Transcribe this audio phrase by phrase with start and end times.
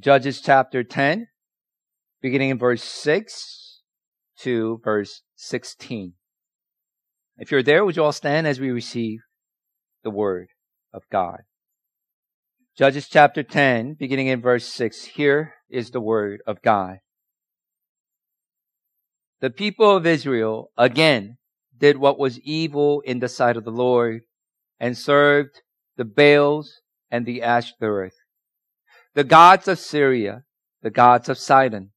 [0.00, 1.26] Judges chapter 10,
[2.22, 3.82] beginning in verse 6
[4.38, 6.12] to verse 16.
[7.36, 9.18] If you're there, would you all stand as we receive
[10.04, 10.50] the word
[10.94, 11.40] of God?
[12.76, 15.04] Judges chapter 10, beginning in verse 6.
[15.04, 16.98] Here is the word of God.
[19.40, 21.38] The people of Israel again
[21.76, 24.20] did what was evil in the sight of the Lord
[24.78, 25.62] and served
[25.96, 28.14] the Baals and the Ashtoreth,
[29.18, 30.44] the gods of Syria,
[30.80, 31.90] the gods of Sidon,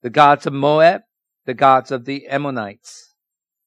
[0.00, 1.02] the gods of Moab,
[1.44, 3.14] the gods of the Ammonites,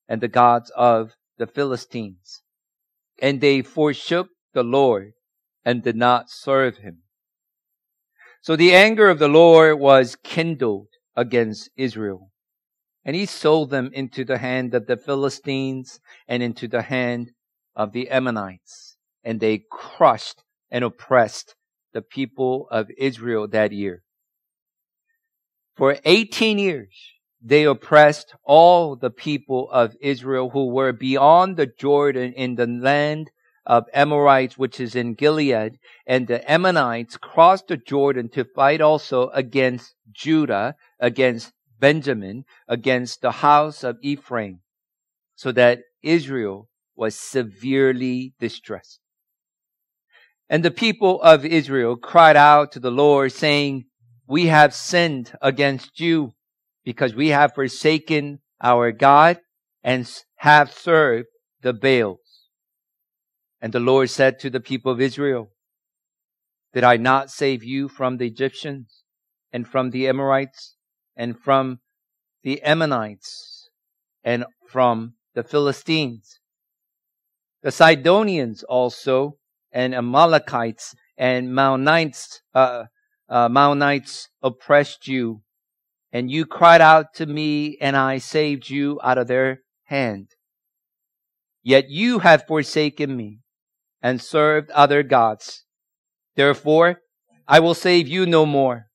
[0.10, 2.42] and the gods of the Philistines.
[3.22, 5.12] And they forsook the Lord
[5.64, 7.04] and did not serve him.
[8.42, 12.32] So the anger of the Lord was kindled against Israel.
[13.06, 17.30] And he sold them into the hand of the Philistines and into the hand
[17.76, 18.98] of the Ammonites.
[19.24, 20.42] And they crushed
[20.72, 21.54] and oppressed
[21.98, 24.04] the people of Israel that year.
[25.76, 26.96] For 18 years,
[27.42, 33.32] they oppressed all the people of Israel who were beyond the Jordan in the land
[33.66, 39.30] of Amorites, which is in Gilead, and the Ammonites crossed the Jordan to fight also
[39.30, 44.60] against Judah, against Benjamin, against the house of Ephraim,
[45.36, 49.00] so that Israel was severely distressed.
[50.50, 53.86] And the people of Israel cried out to the Lord, saying,
[54.28, 56.34] We have sinned against you
[56.86, 59.40] because we have forsaken our God
[59.84, 61.28] and have served
[61.62, 62.20] the Baals.
[63.62, 65.50] And the Lord said to the people of Israel,
[66.74, 69.04] Did I not save you from the Egyptians
[69.52, 70.76] and from the Amorites
[71.16, 71.80] and from
[72.44, 73.70] the Ammonites
[74.24, 76.40] and from the Philistines?
[77.64, 79.38] The Sidonians also
[79.78, 82.86] and Amalekites and Maonites, uh,
[83.30, 84.00] uh,
[84.42, 85.44] oppressed you
[86.12, 90.30] and you cried out to me and I saved you out of their hand.
[91.62, 93.42] Yet you have forsaken me
[94.02, 95.66] and served other gods.
[96.36, 97.02] Therefore,
[97.48, 98.88] I will save you no more.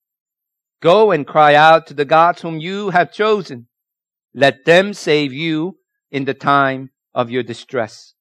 [0.81, 3.69] Go and cry out to the gods whom you have chosen.
[4.35, 5.77] Let them save you
[6.11, 8.15] in the time of your distress.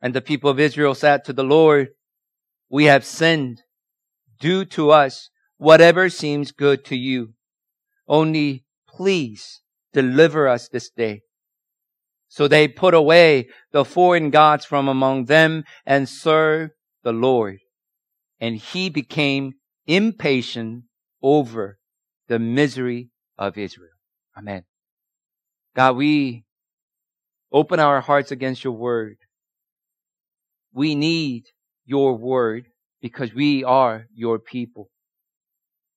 [0.00, 1.88] And the people of Israel said to the Lord,
[2.68, 3.62] We have sinned.
[4.40, 7.34] Do to us whatever seems good to you.
[8.06, 9.60] Only please
[9.92, 11.22] deliver us this day.
[12.28, 16.72] So they put away the foreign gods from among them and served
[17.02, 17.58] the Lord.
[18.38, 19.54] And he became
[19.86, 20.84] impatient
[21.22, 21.78] over
[22.28, 23.96] the misery of Israel.
[24.36, 24.64] Amen.
[25.74, 26.44] God, we
[27.50, 29.16] open our hearts against your word.
[30.72, 31.44] We need
[31.84, 32.66] your word
[33.00, 34.90] because we are your people.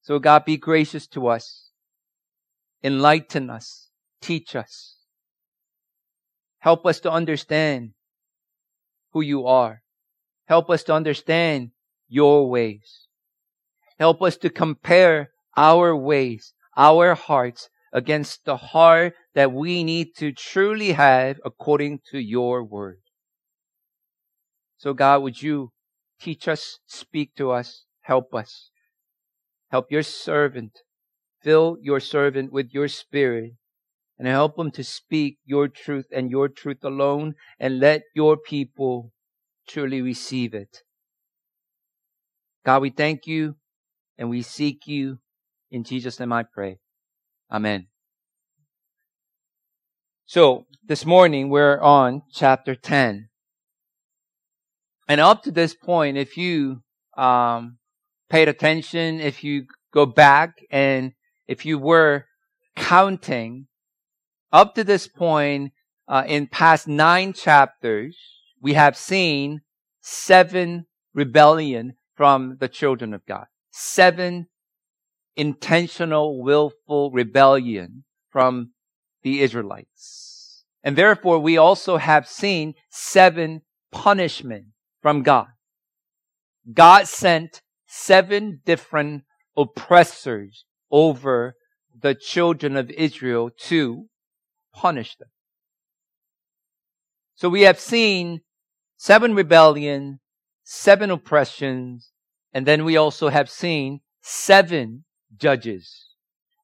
[0.01, 1.69] So God, be gracious to us.
[2.83, 3.89] Enlighten us.
[4.21, 4.95] Teach us.
[6.59, 7.91] Help us to understand
[9.11, 9.81] who you are.
[10.45, 11.71] Help us to understand
[12.07, 13.07] your ways.
[13.99, 20.31] Help us to compare our ways, our hearts against the heart that we need to
[20.31, 23.00] truly have according to your word.
[24.81, 25.73] So God, would you
[26.19, 28.71] teach us, speak to us, help us.
[29.69, 30.79] Help your servant.
[31.43, 33.51] Fill your servant with your spirit
[34.17, 39.11] and help him to speak your truth and your truth alone and let your people
[39.67, 40.79] truly receive it.
[42.65, 43.57] God, we thank you
[44.17, 45.19] and we seek you.
[45.69, 46.79] In Jesus' name I pray.
[47.51, 47.85] Amen.
[50.25, 53.27] So this morning we're on chapter 10.
[55.11, 56.83] And up to this point, if you
[57.17, 57.79] um,
[58.29, 61.11] paid attention, if you go back and
[61.49, 62.27] if you were
[62.77, 63.67] counting
[64.53, 65.73] up to this point,
[66.07, 68.17] uh, in past nine chapters,
[68.61, 69.63] we have seen
[69.99, 73.47] seven rebellion from the children of God.
[73.69, 74.47] Seven
[75.35, 78.71] intentional, willful rebellion from
[79.23, 80.63] the Israelites.
[80.85, 84.67] And therefore, we also have seen seven punishment
[85.01, 85.47] from God.
[86.71, 89.23] God sent seven different
[89.57, 91.55] oppressors over
[91.99, 94.05] the children of Israel to
[94.73, 95.29] punish them.
[97.35, 98.41] So we have seen
[98.97, 100.19] seven rebellion,
[100.63, 102.11] seven oppressions,
[102.53, 105.05] and then we also have seen seven
[105.35, 106.07] judges,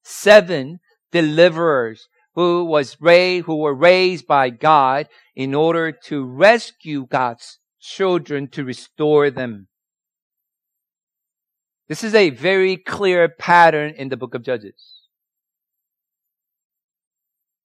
[0.04, 0.80] seven
[1.12, 8.48] deliverers who was raised, who were raised by God in order to rescue God's children
[8.50, 9.68] to restore them.
[11.88, 15.04] This is a very clear pattern in the book of Judges.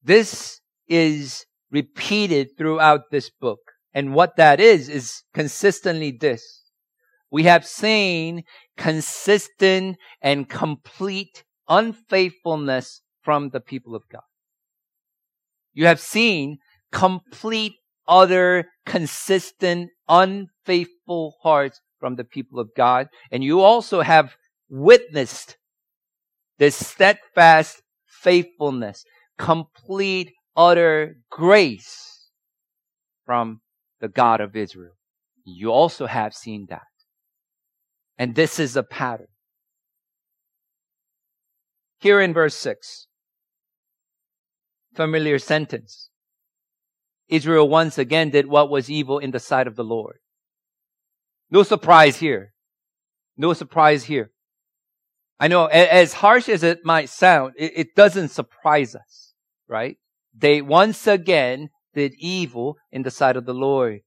[0.03, 3.59] This is repeated throughout this book.
[3.95, 6.63] And what that is, is consistently this.
[7.31, 8.45] We have seen
[8.77, 14.23] consistent and complete unfaithfulness from the people of God.
[15.73, 16.59] You have seen
[16.91, 17.75] complete,
[18.09, 23.09] utter, consistent, unfaithful hearts from the people of God.
[23.31, 24.35] And you also have
[24.69, 25.57] witnessed
[26.59, 29.05] this steadfast faithfulness,
[29.39, 32.29] complete, utter grace
[33.25, 33.61] from
[34.01, 34.93] the God of Israel.
[35.45, 36.83] You also have seen that.
[38.19, 39.29] And this is a pattern.
[41.99, 43.07] Here in verse 6,
[44.95, 46.11] familiar sentence.
[47.33, 50.19] Israel once again did what was evil in the sight of the Lord.
[51.51, 52.53] No surprise here.
[53.37, 54.31] No surprise here.
[55.41, 59.33] I know, as harsh as it might sound, it, it doesn't surprise us,
[59.67, 59.97] right?
[60.37, 64.01] They once again did evil in the sight of the Lord.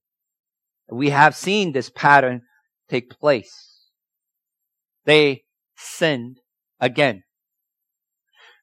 [0.89, 2.43] We have seen this pattern
[2.89, 3.89] take place.
[5.05, 5.43] They
[5.75, 6.37] sinned
[6.79, 7.23] again.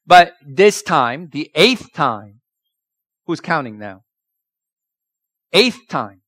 [0.05, 2.41] But this time, the eighth time,
[3.25, 4.03] who's counting now?
[5.53, 6.19] Eighth times.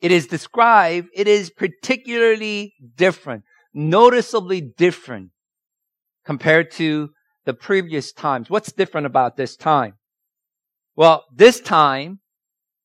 [0.00, 5.30] It is described, it is particularly different, noticeably different
[6.24, 7.10] compared to
[7.44, 8.48] the previous times.
[8.48, 9.94] What's different about this time?
[10.96, 12.20] Well, this time,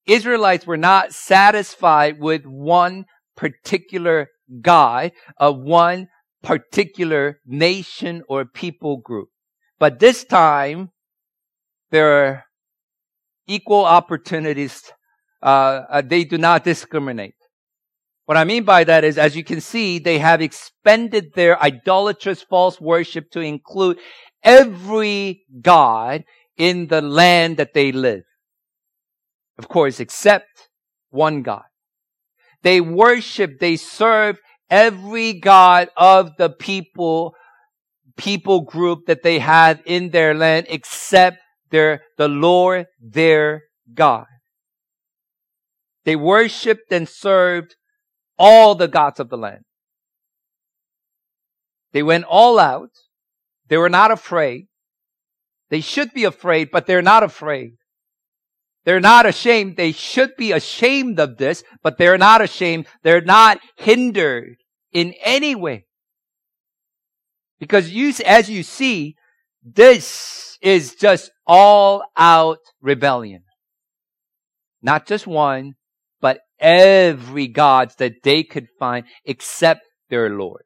[0.05, 3.05] Israelites were not satisfied with one
[3.35, 4.27] particular
[4.61, 6.07] God of uh, one
[6.43, 9.29] particular nation or people group.
[9.79, 10.91] But this time,
[11.91, 12.43] there are
[13.47, 14.91] equal opportunities
[15.41, 17.35] uh, uh, they do not discriminate.
[18.25, 22.41] What I mean by that is, as you can see, they have expended their idolatrous
[22.41, 23.99] false worship to include
[24.43, 26.23] every God
[26.57, 28.23] in the land that they live.
[29.59, 30.69] Of course, except
[31.11, 31.63] one God.
[32.63, 34.39] They worship, they serve
[34.71, 37.35] every God of the people,
[38.17, 41.37] people group that they have in their land except
[41.69, 43.63] their, the Lord, their
[43.93, 44.25] God.
[46.03, 47.75] They worshiped and served
[48.37, 49.63] all the gods of the land.
[51.93, 52.91] They went all out.
[53.67, 54.67] They were not afraid.
[55.69, 57.71] They should be afraid, but they're not afraid.
[58.83, 59.77] They're not ashamed.
[59.77, 62.85] They should be ashamed of this, but they're not ashamed.
[63.01, 64.57] They're not hindered
[64.91, 65.85] in any way.
[67.59, 69.15] Because you, as you see,
[69.63, 73.43] this is just all out rebellion.
[74.81, 75.75] Not just one,
[76.19, 80.63] but every gods that they could find except their Lord.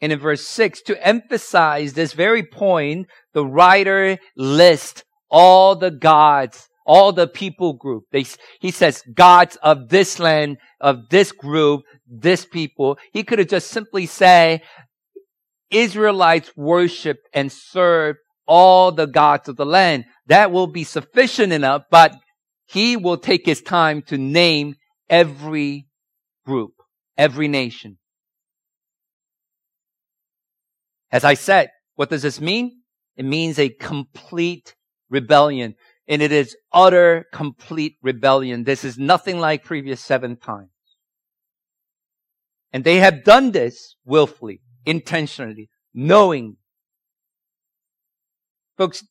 [0.00, 6.68] And in verse 6, to emphasize this very point, the writer lists all the gods,
[6.86, 8.04] all the people group.
[8.10, 8.26] They,
[8.60, 12.98] he says gods of this land, of this group, this people.
[13.12, 14.62] He could have just simply say
[15.74, 20.04] Israelites worshiped and served all the gods of the land.
[20.26, 22.14] That will be sufficient enough, but
[22.66, 24.76] he will take his time to name
[25.08, 25.86] every
[26.46, 26.72] group,
[27.16, 27.98] every nation.
[31.10, 32.82] As I said, what does this mean?
[33.16, 34.74] It means a complete
[35.08, 35.76] rebellion.
[36.08, 38.64] And it is utter, complete rebellion.
[38.64, 40.70] This is nothing like previous seven times.
[42.72, 46.56] And they have done this willfully, intentionally, knowing.
[48.76, 49.04] Folks,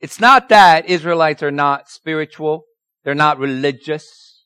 [0.00, 2.64] it's not that Israelites are not spiritual.
[3.04, 4.44] They're not religious.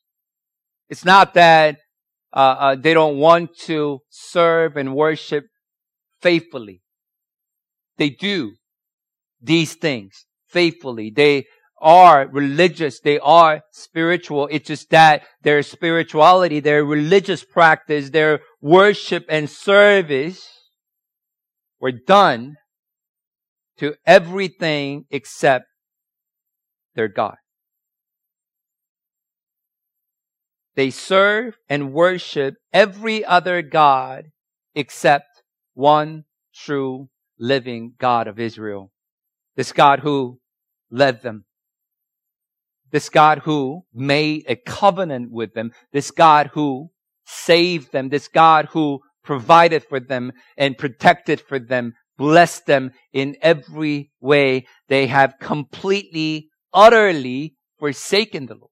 [0.89, 1.77] It's not that
[2.31, 5.45] uh, uh, they don't want to serve and worship
[6.21, 6.81] faithfully.
[7.97, 8.53] They do
[9.41, 11.11] these things faithfully.
[11.11, 11.45] They
[11.81, 12.99] are religious.
[12.99, 14.47] They are spiritual.
[14.51, 20.52] It's just that their spirituality, their religious practice, their worship and service
[21.83, 22.55] were done
[23.77, 25.65] to everything except
[26.95, 27.35] their God.
[30.75, 34.27] They serve and worship every other God
[34.73, 36.23] except one
[36.55, 38.89] true living God of Israel.
[39.57, 40.39] This God who
[40.89, 41.43] led them.
[42.91, 45.71] This God who made a covenant with them.
[45.91, 46.91] This God who
[47.25, 48.07] saved them.
[48.07, 54.65] This God who provided for them and protected for them bless them in every way.
[54.87, 58.71] They have completely, utterly forsaken the Lord.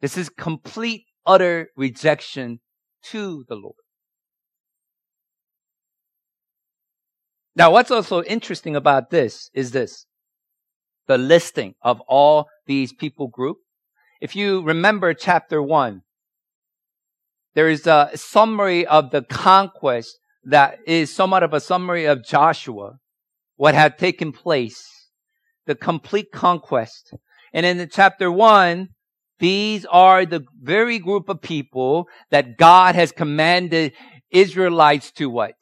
[0.00, 2.60] This is complete, utter rejection
[3.10, 3.74] to the Lord.
[7.56, 10.06] Now, what's also interesting about this is this.
[11.08, 13.56] The listing of all these people group.
[14.20, 16.02] If you remember chapter one,
[17.58, 22.98] there is a summary of the conquest that is somewhat of a summary of Joshua,
[23.56, 25.10] what had taken place,
[25.66, 27.12] the complete conquest.
[27.52, 28.90] And in the chapter one,
[29.40, 33.92] these are the very group of people that God has commanded
[34.30, 35.56] Israelites to what?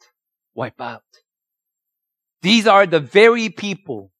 [0.53, 1.01] Wipe out.
[2.43, 4.11] These are the very people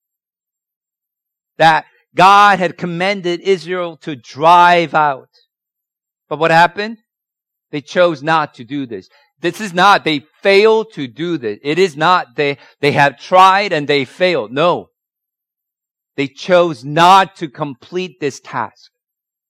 [1.59, 5.29] that God had commanded Israel to drive out.
[6.27, 6.97] But what happened?
[7.71, 9.09] They chose not to do this.
[9.39, 11.59] This is not, they failed to do this.
[11.61, 14.51] It is not, they, they have tried and they failed.
[14.51, 14.89] No.
[16.15, 18.91] They chose not to complete this task.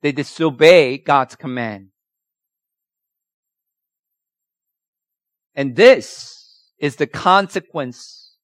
[0.02, 1.90] They disobey God's command.
[5.56, 8.36] And this is the consequence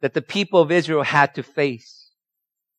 [0.00, 2.10] that the people of Israel had to face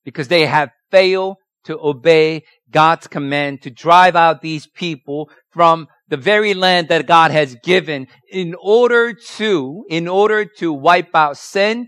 [0.05, 1.37] because they have failed
[1.67, 7.31] to obey God's command to drive out these people from the very land that God
[7.31, 11.87] has given in order to, in order to wipe out sin,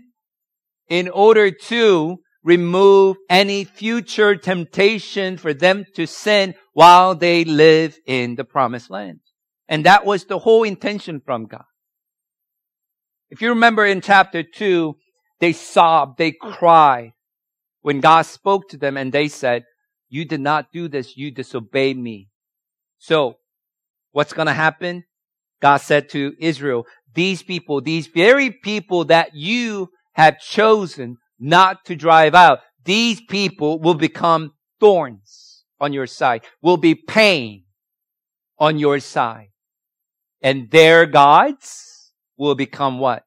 [0.88, 8.36] in order to remove any future temptation for them to sin while they live in
[8.36, 9.20] the promised land.
[9.68, 11.64] And that was the whole intention from God.
[13.30, 14.94] If you remember in chapter 2,
[15.38, 17.12] they sobbed, they cried
[17.82, 19.64] when God spoke to them and they said,
[20.10, 22.28] you did not do this, you disobeyed me.
[22.98, 23.36] So,
[24.12, 25.04] what's gonna happen?
[25.62, 31.96] God said to Israel, these people, these very people that you have chosen not to
[31.96, 37.64] drive out, these people will become thorns on your side, will be pain
[38.58, 39.48] on your side.
[40.42, 43.24] And their gods will become what?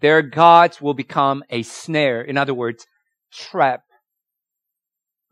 [0.00, 2.22] Their gods will become a snare.
[2.22, 2.86] In other words,
[3.32, 3.82] trap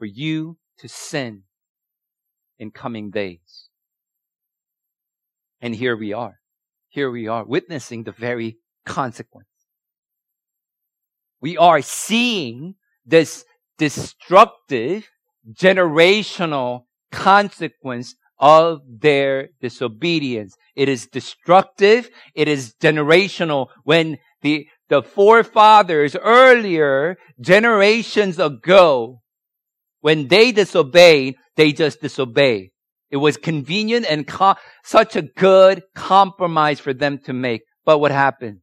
[0.01, 1.43] for you to sin
[2.59, 3.69] in coming days.
[5.61, 6.41] And here we are.
[6.89, 9.47] Here we are witnessing the very consequence.
[11.43, 13.45] We are seeing this
[13.77, 15.07] destructive
[15.53, 20.57] generational consequence of their disobedience.
[20.75, 22.09] It is destructive.
[22.35, 29.20] It is generational when the, the forefathers earlier, generations ago,
[30.01, 32.71] when they disobeyed, they just disobeyed.
[33.11, 34.55] It was convenient and co-
[34.85, 37.63] such a good compromise for them to make.
[37.85, 38.63] But what happens?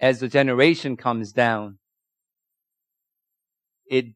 [0.00, 1.78] As the generation comes down,
[3.86, 4.06] it,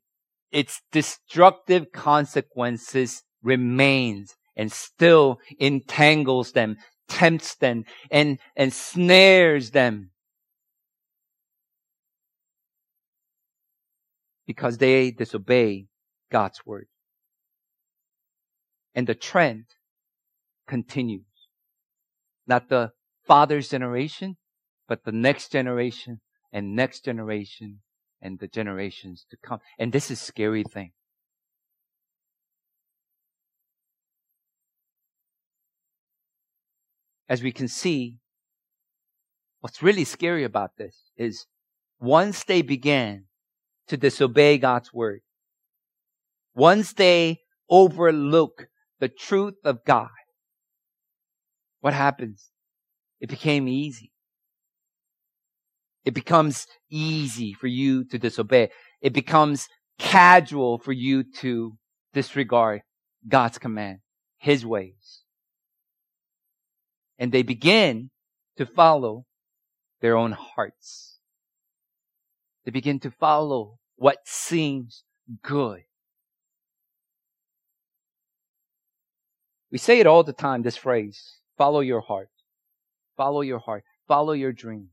[0.53, 6.77] its destructive consequences remains and still entangles them,
[7.09, 10.11] tempts them, and, and snares them.
[14.51, 15.87] because they disobey
[16.31, 16.89] God's word.
[18.95, 19.67] And the trend
[20.67, 21.25] continues.
[22.47, 22.93] Not the
[23.27, 24.37] father's generation,
[24.89, 26.21] but the next generation
[26.53, 27.81] and next generation
[28.21, 29.61] and the generations to come.
[29.79, 30.93] And this is a scary thing.
[37.29, 38.19] As we can see,
[39.61, 41.47] what's really scary about this is
[42.01, 43.27] once they began
[43.87, 45.21] to disobey God's word.
[46.55, 48.67] Once they overlook
[48.99, 50.09] the truth of God,
[51.81, 52.51] what happens?
[53.21, 54.13] It became easy.
[56.05, 58.71] It becomes easy for you to disobey.
[59.01, 61.77] It becomes casual for you to
[62.15, 62.83] disregard
[63.29, 63.99] God's command,
[64.39, 65.23] His ways.
[67.19, 68.11] And they begin
[68.57, 69.27] to follow
[70.01, 71.19] their own hearts.
[72.65, 75.05] They begin to follow what seems
[75.43, 75.83] good.
[79.71, 82.29] We say it all the time, this phrase, follow your heart.
[83.17, 83.85] Follow your heart.
[84.09, 84.89] Follow your dream.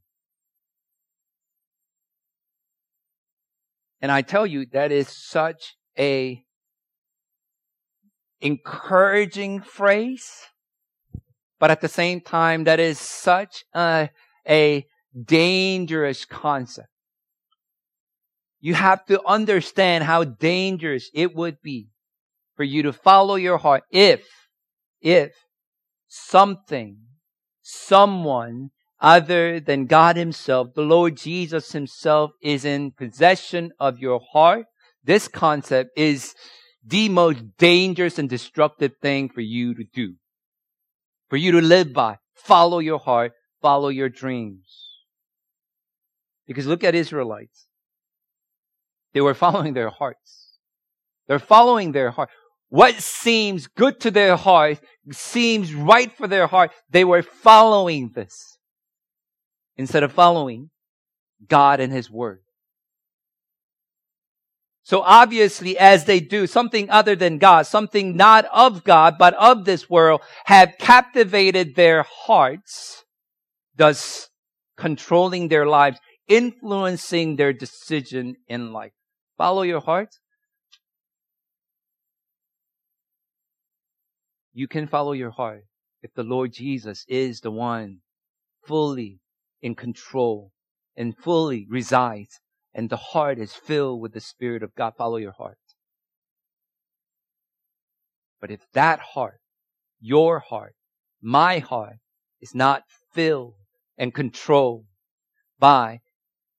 [4.02, 6.44] And I tell you, that is such a
[8.42, 10.30] encouraging phrase,
[11.60, 14.10] but at the same time, that is such a,
[14.48, 14.86] a
[15.26, 16.90] dangerous concept.
[18.60, 21.90] You have to understand how dangerous it would be
[22.56, 24.28] for you to follow your heart if,
[25.02, 25.32] if
[26.08, 26.98] something,
[27.62, 34.66] someone other than God himself, the Lord Jesus himself is in possession of your heart.
[35.04, 36.34] This concept is
[36.86, 40.16] the most dangerous and destructive thing for you to do.
[41.30, 42.18] For you to live by.
[42.34, 43.34] Follow your heart.
[43.62, 44.88] Follow your dreams.
[46.48, 47.68] Because look at Israelites.
[49.14, 50.58] They were following their hearts.
[51.28, 52.30] They're following their heart.
[52.70, 54.80] What seems good to their heart,
[55.12, 58.58] seems right for their heart, they were following this.
[59.78, 60.70] Instead of following
[61.48, 62.42] God and His Word.
[64.84, 69.66] So obviously, as they do something other than God, something not of God, but of
[69.66, 73.04] this world, have captivated their hearts,
[73.76, 74.30] thus
[74.78, 78.94] controlling their lives, influencing their decision in life.
[79.38, 80.16] Follow your heart.
[84.58, 85.66] You can follow your heart
[86.02, 88.00] if the Lord Jesus is the one
[88.66, 89.20] fully
[89.62, 90.52] in control
[90.96, 92.40] and fully resides
[92.74, 94.94] and the heart is filled with the Spirit of God.
[94.98, 95.60] Follow your heart.
[98.42, 99.42] But if that heart,
[100.00, 100.74] your heart,
[101.22, 101.98] my heart
[102.42, 102.82] is not
[103.14, 103.54] filled
[103.96, 104.86] and controlled
[105.60, 106.00] by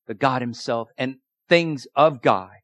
[0.07, 1.17] the God himself and
[1.49, 2.59] things of God,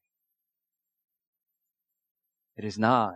[2.56, 3.14] it is not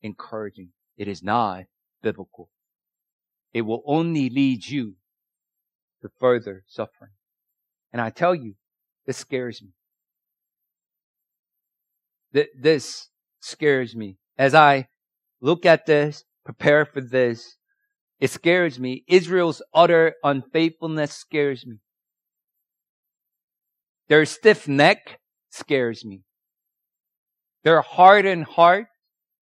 [0.00, 0.70] encouraging.
[1.00, 1.64] It is not
[2.02, 2.50] biblical.
[3.54, 4.96] It will only lead you
[6.02, 7.12] to further suffering.
[7.90, 8.56] And I tell you,
[9.06, 9.70] this scares me.
[12.54, 13.08] This
[13.40, 14.18] scares me.
[14.36, 14.88] As I
[15.40, 17.56] look at this, prepare for this,
[18.18, 19.02] it scares me.
[19.08, 21.78] Israel's utter unfaithfulness scares me.
[24.08, 26.24] Their stiff neck scares me.
[27.64, 28.88] Their hardened heart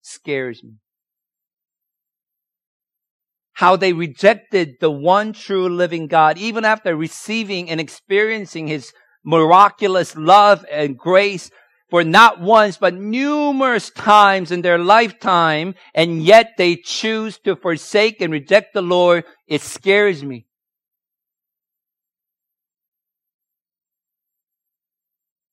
[0.03, 0.75] scares me
[3.59, 8.93] how they rejected the one true living God, even after receiving and experiencing his
[9.25, 11.51] miraculous love and grace
[11.91, 18.21] for not once, but numerous times in their lifetime, and yet they choose to forsake
[18.21, 19.25] and reject the Lord.
[19.49, 20.47] It scares me.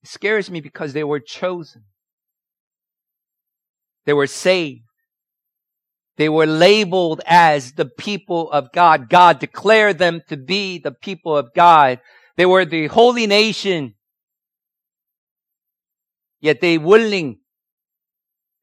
[0.03, 1.85] It scares me because they were chosen.
[4.05, 4.83] They were saved.
[6.17, 9.10] They were labeled as the people of God.
[9.10, 11.99] God declared them to be the people of God.
[12.38, 13.95] They were the holy nation.
[16.39, 17.39] Yet they willing,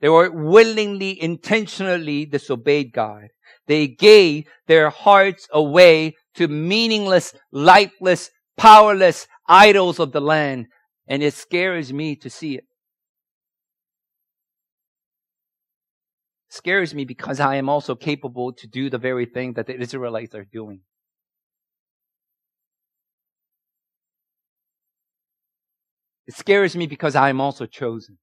[0.00, 3.28] they were willingly, intentionally disobeyed God.
[3.66, 10.66] They gave their hearts away to meaningless, lifeless, powerless idols of the land.
[11.06, 12.64] And it scares me to see it.
[16.52, 20.34] Scares me because I am also capable to do the very thing that the Israelites
[20.34, 20.80] are doing.
[26.26, 28.18] It scares me because I am also chosen.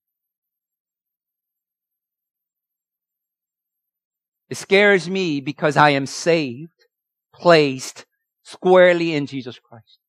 [4.49, 6.85] It scares me because I am saved,
[7.33, 8.05] placed
[8.43, 9.99] squarely in Jesus Christ.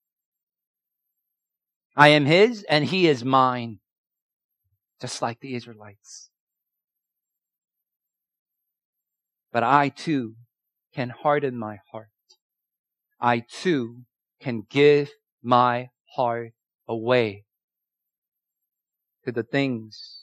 [1.96, 3.80] I am His and He is mine,
[5.00, 6.29] just like the Israelites.
[9.52, 10.34] But I too
[10.94, 12.08] can harden my heart.
[13.20, 14.02] I too
[14.40, 15.10] can give
[15.42, 16.52] my heart
[16.88, 17.44] away
[19.24, 20.20] to the things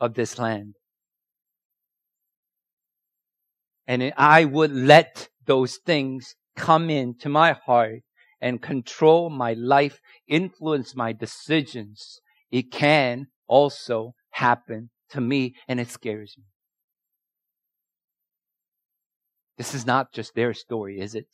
[0.00, 0.74] of this land.
[3.86, 8.02] And I would let those things come into my heart
[8.40, 12.20] and control my life, influence my decisions.
[12.50, 16.44] It can also happen to me and it scares me.
[19.58, 21.26] This is not just their story, is it?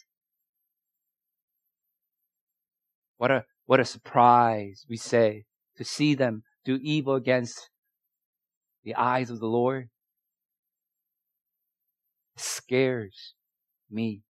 [3.19, 5.45] What a, what a surprise, we say,
[5.77, 7.69] to see them do evil against
[8.83, 9.91] the eyes of the Lord.
[12.35, 13.35] It scares
[13.91, 14.23] me.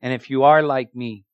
[0.00, 1.24] And if you are like me,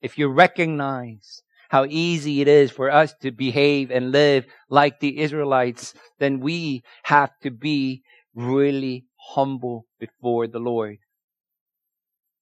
[0.00, 5.20] if you recognize how easy it is for us to behave and live like the
[5.20, 8.02] Israelites, then we have to be
[8.34, 9.04] really
[9.34, 10.96] humble before the Lord.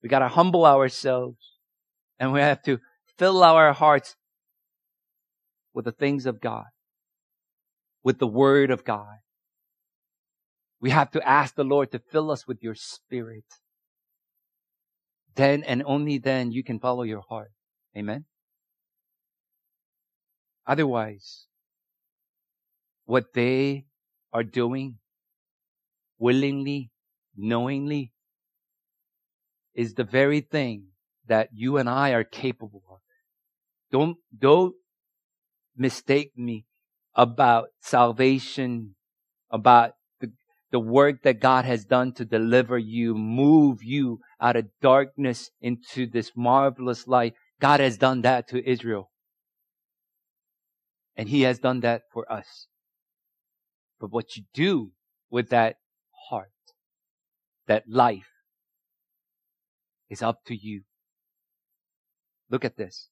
[0.03, 1.59] We got to humble ourselves
[2.19, 2.79] and we have to
[3.17, 4.17] fill our hearts
[5.75, 6.67] with the things of God,
[8.03, 9.19] with the Word of God.
[10.81, 13.45] We have to ask the Lord to fill us with your Spirit.
[15.35, 17.51] Then and only then you can follow your heart.
[17.97, 18.25] Amen.
[20.67, 21.47] Otherwise,
[23.07, 23.87] what they
[24.33, 24.99] are doing
[26.19, 26.91] willingly,
[27.37, 28.13] knowingly,
[29.79, 30.89] is the very thing
[31.29, 32.99] that you and I are capable of.
[33.93, 34.75] Don't, don't
[35.77, 36.67] mistake me
[37.15, 38.97] about salvation
[39.53, 40.33] about the,
[40.73, 46.07] the work that God has done to deliver you, move you out of darkness into
[46.07, 47.35] this marvelous light.
[47.61, 49.13] God has done that to Israel.
[51.17, 52.67] And he has done that for us.
[54.01, 54.91] But what you do
[55.31, 55.77] with that
[56.31, 56.51] heart,
[57.69, 58.27] that life,
[60.11, 60.83] is up to you.
[62.51, 63.09] Look at this.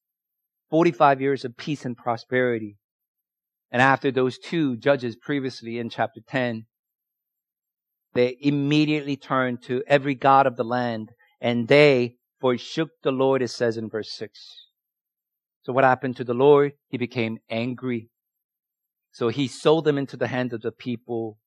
[0.71, 2.77] 45 years of peace and prosperity.
[3.71, 6.67] And after those two judges previously in chapter 10,
[8.15, 13.49] they immediately turned to every god of the land and they forsook the Lord, it
[13.49, 14.67] says in verse 6.
[15.63, 16.73] So what happened to the Lord?
[16.89, 18.09] He became angry.
[19.13, 21.39] So he sold them into the hands of the people.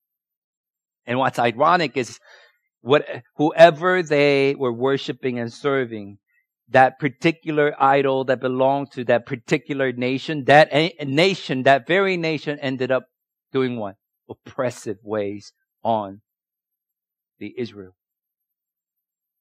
[1.06, 2.18] And what's ironic is
[2.82, 6.18] what, whoever they were worshiping and serving,
[6.68, 12.58] that particular idol that belonged to that particular nation, that a- nation, that very nation
[12.60, 13.04] ended up
[13.52, 13.96] doing what?
[14.28, 16.20] Oppressive ways on
[17.38, 17.94] the Israel.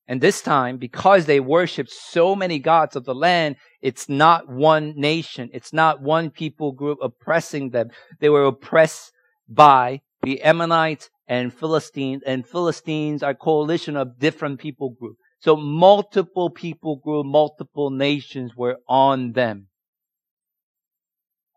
[0.08, 4.96] And this time, because they worshiped so many gods of the land, it's not one
[4.98, 5.52] nation.
[5.54, 7.92] It's not one people group oppressing them.
[8.20, 9.12] They were oppressed
[9.48, 15.20] by the Ammonites and Philistines, and Philistines are coalition of different people groups.
[15.40, 19.68] So multiple people group, multiple nations were on them.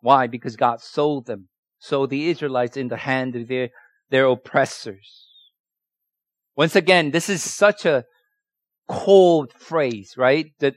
[0.01, 0.27] Why?
[0.27, 1.49] Because God sold them.
[1.79, 3.71] So the Israelites in the hand of their,
[4.11, 5.27] their oppressors.
[6.55, 8.05] Once again, this is such a
[8.89, 10.53] cold phrase, right?
[10.61, 10.75] That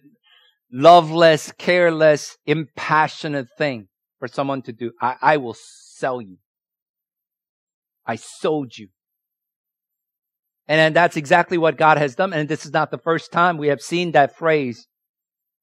[0.71, 4.93] loveless, careless, impassionate thing for someone to do.
[5.01, 6.37] I, I will sell you.
[8.05, 8.89] I sold you.
[10.67, 12.33] And that's exactly what God has done.
[12.33, 14.87] And this is not the first time we have seen that phrase.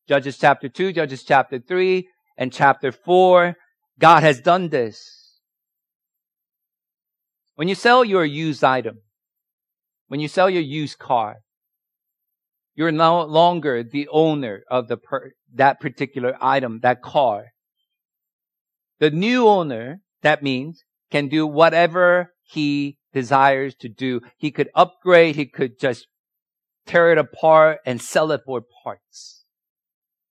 [0.09, 3.55] Judges chapter 2, Judges chapter 3, and chapter 4.
[3.99, 5.41] God has done this.
[7.55, 8.99] When you sell your used item,
[10.09, 11.37] when you sell your used car,
[12.75, 17.47] you're no longer the owner of the per- that particular item, that car.
[18.99, 24.21] The new owner, that means, can do whatever he desires to do.
[24.37, 26.07] He could upgrade, he could just
[26.87, 29.45] tear it apart and sell it for parts.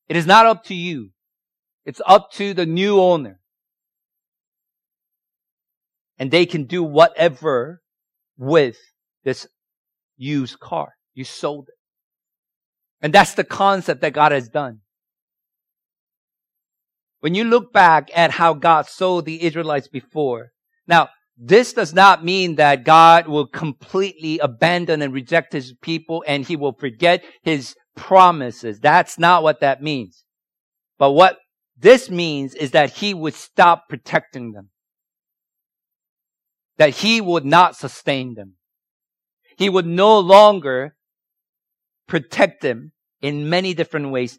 [0.10, 1.12] It is not up to you.
[1.86, 3.40] It's up to the new owner.
[6.18, 7.82] And they can do whatever
[8.38, 8.78] with
[9.24, 9.48] this
[10.18, 10.94] used car.
[11.14, 11.76] You sold it.
[13.02, 14.82] And that's the concept that God has done.
[17.22, 20.52] When you look back at how God sold the Israelites before,
[20.88, 21.10] now,
[21.44, 26.56] this does not mean that God will completely abandon and reject his people and he
[26.56, 28.80] will forget his promises.
[28.80, 30.24] That's not what that means.
[31.00, 31.40] But what
[31.76, 34.70] this means is that he would stop protecting them.
[36.78, 38.54] That he would not sustain them.
[39.58, 40.96] He would no longer
[42.08, 44.38] protect them in many different ways.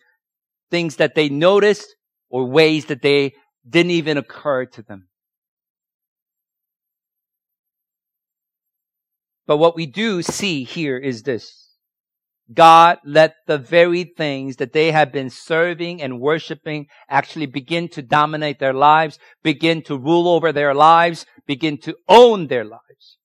[0.71, 1.97] Things that they noticed
[2.31, 3.33] or ways that they
[3.69, 5.09] didn't even occur to them.
[9.47, 11.63] But what we do see here is this.
[12.53, 18.03] God let the very things that they have been serving and worshiping actually begin to
[18.03, 23.19] dominate their lives, begin to rule over their lives, begin to own their lives.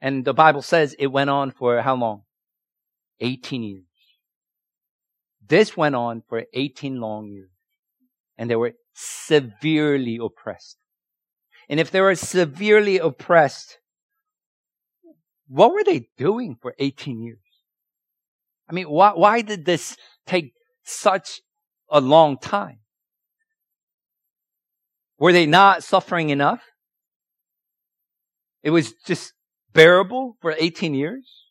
[0.00, 2.22] And the Bible says it went on for how long?
[3.20, 3.82] 18 years.
[5.48, 7.50] This went on for 18 long years.
[8.36, 10.76] And they were severely oppressed.
[11.68, 13.78] And if they were severely oppressed,
[15.48, 17.38] what were they doing for 18 years?
[18.68, 20.52] I mean, why, why did this take
[20.82, 21.40] such
[21.88, 22.78] a long time?
[25.18, 26.62] Were they not suffering enough?
[28.62, 29.32] It was just
[29.72, 31.46] bearable for 18 years?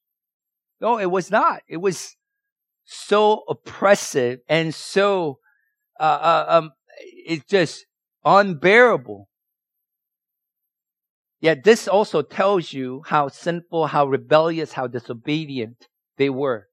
[0.81, 1.61] No, it was not.
[1.67, 2.15] It was
[2.83, 5.39] so oppressive and so,
[5.99, 7.85] uh, uh, um, it's just
[8.23, 9.29] unbearable.
[11.45, 16.69] Yet this also tells you how sinful, how rebellious, how disobedient they were.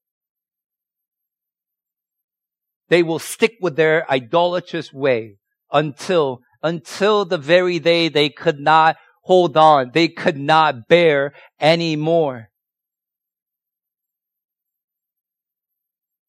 [2.89, 5.37] They will stick with their idolatrous way
[5.71, 9.91] until, until the very day they could not hold on.
[9.93, 12.49] They could not bear anymore.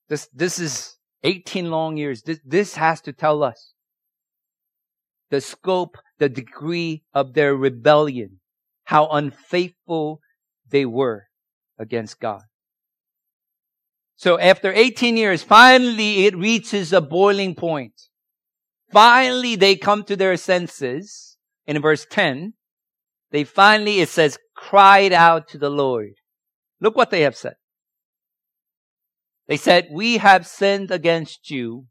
[0.10, 2.24] This, this is 18 long years.
[2.24, 3.73] This, this has to tell us
[5.34, 8.40] the scope, the degree of their rebellion,
[8.84, 10.20] how unfaithful
[10.70, 11.24] they were
[11.80, 12.44] against God.
[14.16, 18.00] So after 18 years, finally it reaches a boiling point.
[18.92, 22.54] finally they come to their senses in verse 10.
[23.32, 26.14] They finally, it says, cried out to the Lord.
[26.80, 27.56] Look what they have said.
[29.48, 31.88] They said, we have sinned against you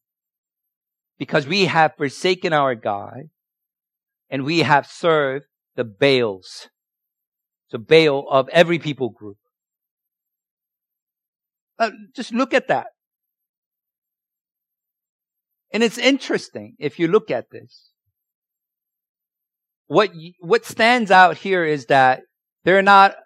[1.18, 3.31] because we have forsaken our God
[4.32, 5.44] and we have served
[5.76, 6.68] the Baals.
[7.70, 9.36] The Baal of every people group.
[11.78, 12.86] Uh, just look at that.
[15.72, 17.90] And it's interesting if you look at this.
[19.86, 22.22] What, what stands out here is that
[22.64, 23.16] they're not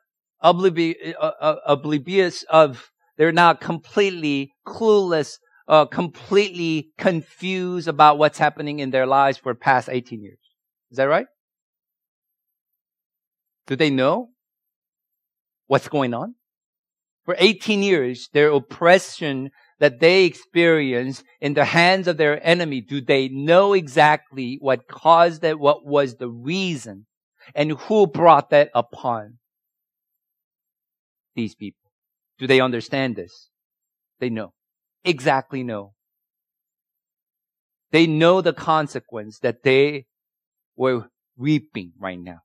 [0.40, 5.38] oblivious, uh, uh, oblivious of, they're not completely clueless,
[5.68, 10.38] uh, completely confused about what's happening in their lives for past 18 years.
[10.90, 11.26] Is that right?
[13.66, 14.28] Do they know
[15.66, 16.34] what's going on?
[17.24, 23.00] For 18 years, their oppression that they experienced in the hands of their enemy, do
[23.00, 27.06] they know exactly what caused it, what was the reason,
[27.54, 29.38] and who brought that upon
[31.34, 31.90] these people?
[32.38, 33.50] Do they understand this?
[34.20, 34.52] They know.
[35.04, 35.94] Exactly know.
[37.90, 40.06] They know the consequence that they
[40.76, 42.40] were weeping right now.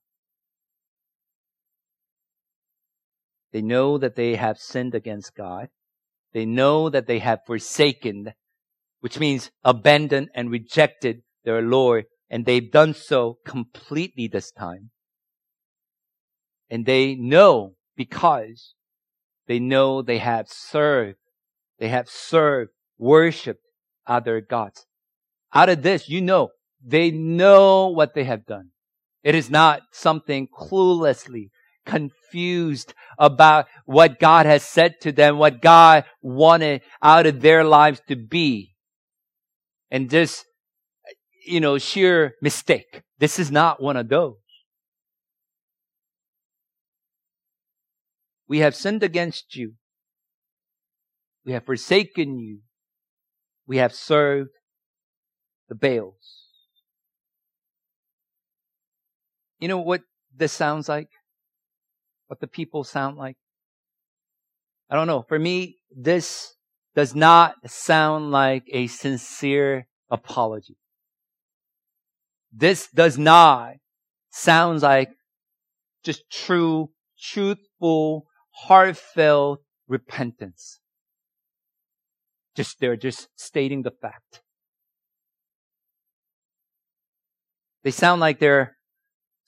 [3.52, 5.68] They know that they have sinned against God.
[6.34, 8.34] They know that they have forsaken,
[9.02, 14.92] which means abandoned and rejected their Lord, and they've done so completely this time.
[16.70, 18.76] And they know because
[19.48, 21.18] they know they have served,
[21.80, 23.66] they have served, worshiped
[24.08, 24.86] other gods.
[25.54, 26.52] Out of this, you know,
[26.86, 28.70] they know what they have done.
[29.24, 31.50] It is not something cluelessly
[31.86, 38.02] confused about what God has said to them, what God wanted out of their lives
[38.08, 38.74] to be.
[39.90, 40.46] And this,
[41.46, 43.04] you know, sheer mistake.
[43.20, 44.38] This is not one of those.
[48.48, 49.74] We have sinned against you.
[51.46, 52.60] We have forsaken you.
[53.66, 54.52] We have served
[55.70, 56.41] the Baals.
[59.62, 60.02] You know what
[60.36, 61.08] this sounds like?
[62.32, 63.36] what the people sound like?
[64.90, 65.26] I don't know.
[65.28, 66.56] For me, this
[66.96, 70.78] does not sound like a sincere apology.
[72.54, 73.74] This does not
[74.30, 75.10] sound like
[76.06, 80.80] just true, truthful, heartfelt repentance.
[82.56, 84.42] Just they're just stating the fact.
[87.84, 88.78] They sound like they're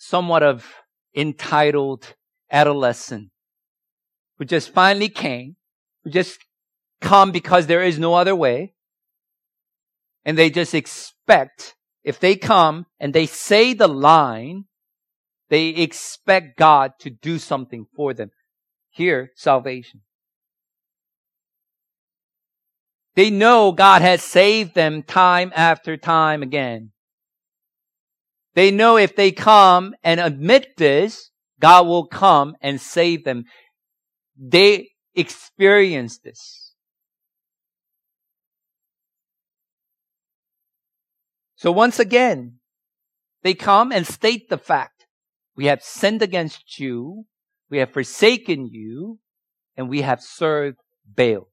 [0.04, 0.66] somewhat of
[1.16, 2.16] entitled
[2.52, 3.30] adolescent
[4.38, 5.56] who just finally came,
[6.04, 6.40] who just
[7.02, 8.74] come because there is no other way.
[10.26, 14.66] And they just expect, if they come and they say the line,
[15.50, 18.32] they expect God to do something for them.
[18.90, 20.02] Here, salvation.
[23.16, 26.93] They know God has saved them time after time again.
[28.56, 33.46] They know if they come and admit this, God will come and save them.
[34.38, 36.74] They experience this.
[41.56, 42.60] So once again,
[43.42, 45.06] they come and state the fact.
[45.56, 47.26] We have sinned against you.
[47.70, 49.20] We have forsaken you
[49.78, 51.48] and we have served Baals.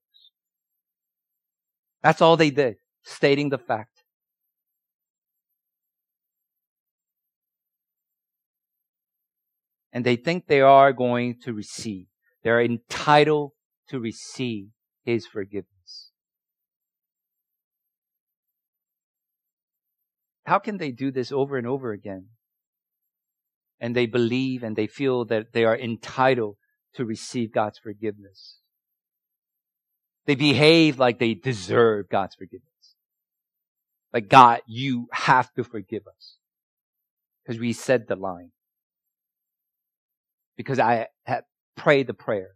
[2.03, 3.90] That's all they did, stating the fact.
[9.93, 12.07] And they think they are going to receive.
[12.43, 13.53] They're entitled
[13.89, 14.69] to receive
[15.05, 16.11] His forgiveness.
[20.45, 22.27] How can they do this over and over again?
[23.81, 26.57] And they believe and they feel that they are entitled
[26.95, 28.59] to receive God's forgiveness.
[30.27, 32.67] They behave like they deserve God's forgiveness.
[34.13, 36.37] Like, God, you have to forgive us.
[37.45, 38.51] Because we said the line
[40.61, 41.07] because I
[41.75, 42.51] prayed the prayer.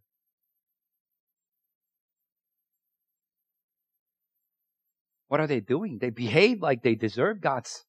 [5.29, 6.01] What are they doing?
[6.03, 7.87] They behave like they deserve God's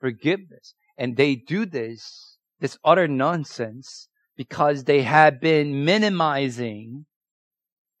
[0.00, 0.74] forgiveness.
[0.98, 7.06] And they do this, this utter nonsense, because they have been minimizing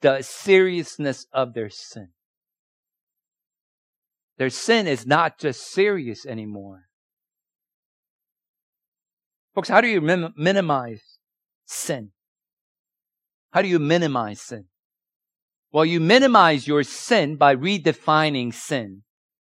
[0.00, 2.08] the seriousness of their sin.
[4.36, 6.88] Their sin is not just serious anymore.
[9.54, 11.11] Folks, how do you minimize
[11.72, 12.10] sin.
[13.52, 14.66] How do you minimize sin?
[15.72, 19.02] Well, you minimize your sin by redefining sin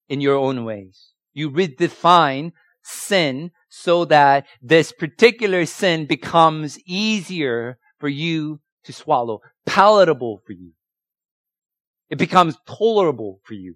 [0.09, 1.13] in your own ways.
[1.33, 2.51] You redefine
[2.83, 10.71] sin so that this particular sin becomes easier for you to swallow, palatable for you.
[12.09, 13.75] It becomes tolerable for you.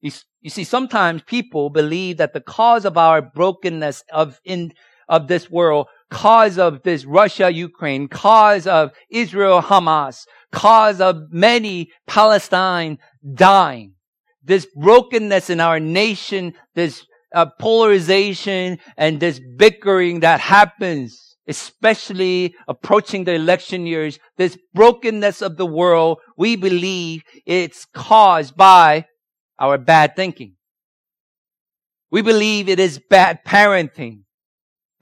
[0.00, 4.74] You, see, sometimes people believe that the cause of our brokenness of in,
[5.08, 11.90] of this world, cause of this Russia, Ukraine, cause of Israel, Hamas, cause of many
[12.06, 12.98] Palestine
[13.34, 13.94] dying,
[14.42, 23.24] this brokenness in our nation, this uh, polarization and this bickering that happens, especially approaching
[23.24, 29.04] the election years, this brokenness of the world, we believe it's caused by
[29.58, 30.54] our bad thinking.
[32.10, 34.20] We believe it is bad parenting,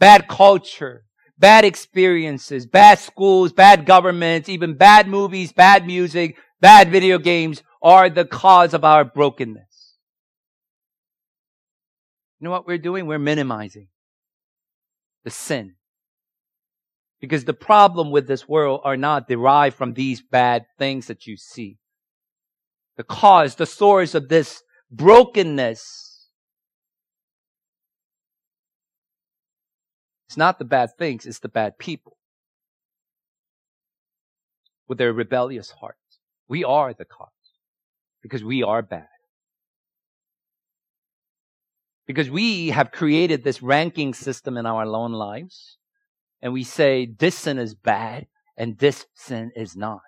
[0.02, 1.04] bad culture,
[1.38, 8.10] bad experiences, bad schools, bad governments, even bad movies, bad music, bad video games are
[8.10, 9.96] the cause of our brokenness.
[12.40, 13.06] You know what we're doing?
[13.06, 13.86] We're minimizing
[15.22, 15.74] the sin.
[17.20, 21.36] Because the problem with this world are not derived from these bad things that you
[21.36, 21.78] see
[22.96, 26.11] the cause, the source of this brokenness.
[30.32, 32.16] It's not the bad things, it's the bad people
[34.88, 35.98] with their rebellious hearts.
[36.48, 37.28] We are the cause
[38.22, 39.08] because we are bad.
[42.06, 45.76] Because we have created this ranking system in our own lives
[46.40, 50.00] and we say this sin is bad and this sin is not.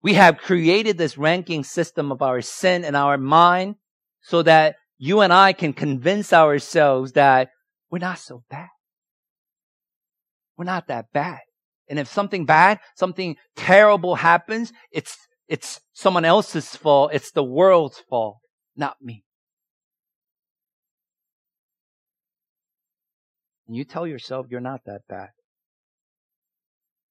[0.00, 3.74] We have created this ranking system of our sin in our mind
[4.22, 7.50] so that you and I can convince ourselves that
[7.90, 8.68] we're not so bad.
[10.56, 11.40] We're not that bad.
[11.88, 15.16] And if something bad, something terrible happens, it's,
[15.48, 17.10] it's someone else's fault.
[17.12, 18.38] It's the world's fault,
[18.76, 19.24] not me.
[23.66, 25.30] And you tell yourself you're not that bad.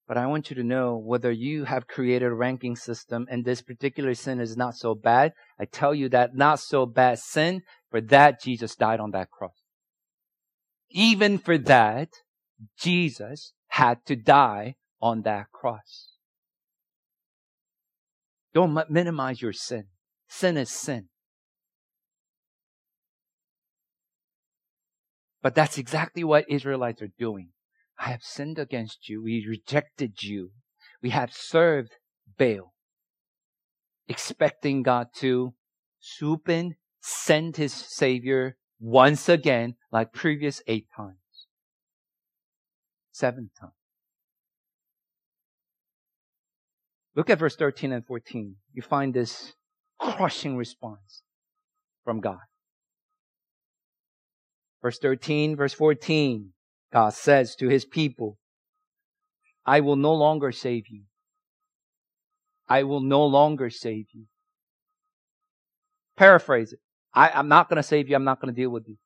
[0.06, 3.62] But I want you to know whether you have created a ranking system and this
[3.62, 5.32] particular sin is not so bad.
[5.58, 9.62] I tell you that not so bad sin, for that Jesus died on that cross.
[10.90, 12.10] Even for that,
[12.78, 16.12] Jesus had to die on that cross.
[18.52, 19.86] Don't minimize your sin.
[20.28, 21.08] Sin is sin.
[25.42, 27.53] But that's exactly what Israelites are doing.
[27.98, 29.22] I have sinned against you.
[29.22, 30.50] We rejected you.
[31.02, 31.92] We have served
[32.38, 32.72] Baal,
[34.08, 35.54] expecting God to
[36.00, 41.16] swoop in, send his Savior once again, like previous eight times.
[43.12, 43.72] Seven times.
[47.14, 48.56] Look at verse 13 and 14.
[48.72, 49.54] You find this
[50.00, 51.22] crushing response
[52.04, 52.40] from God.
[54.82, 56.50] Verse 13, verse 14.
[56.94, 58.38] God says to his people,
[59.66, 61.02] I will no longer save you.
[62.68, 64.26] I will no longer save you.
[66.16, 66.78] Paraphrase it.
[67.12, 68.14] I, I'm not going to save you.
[68.14, 68.96] I'm not going to deal with you.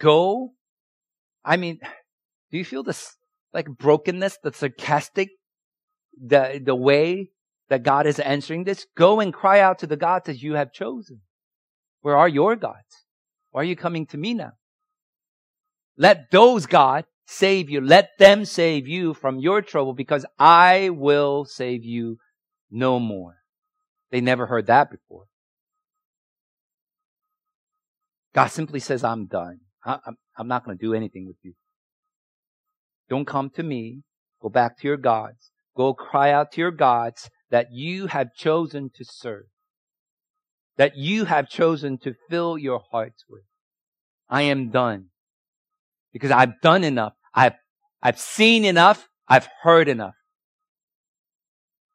[0.00, 0.50] Go.
[1.42, 1.78] I mean,
[2.50, 3.16] do you feel this
[3.54, 5.30] like brokenness, the sarcastic,
[6.22, 7.30] the, the way
[7.70, 8.86] that God is answering this?
[8.98, 11.22] Go and cry out to the gods that you have chosen.
[12.02, 13.06] Where are your gods?
[13.50, 14.52] Why are you coming to me now?
[16.00, 17.82] Let those, God, save you.
[17.82, 22.16] Let them save you from your trouble because I will save you
[22.70, 23.36] no more.
[24.10, 25.24] They never heard that before.
[28.34, 29.60] God simply says, I'm done.
[29.84, 31.52] I'm not going to do anything with you.
[33.10, 34.00] Don't come to me.
[34.40, 35.50] Go back to your gods.
[35.76, 39.44] Go cry out to your gods that you have chosen to serve.
[40.78, 43.42] That you have chosen to fill your hearts with.
[44.30, 45.08] I am done
[46.12, 47.14] because I've done enough.
[47.34, 47.54] I've,
[48.02, 49.08] I've seen enough.
[49.28, 50.14] I've heard enough.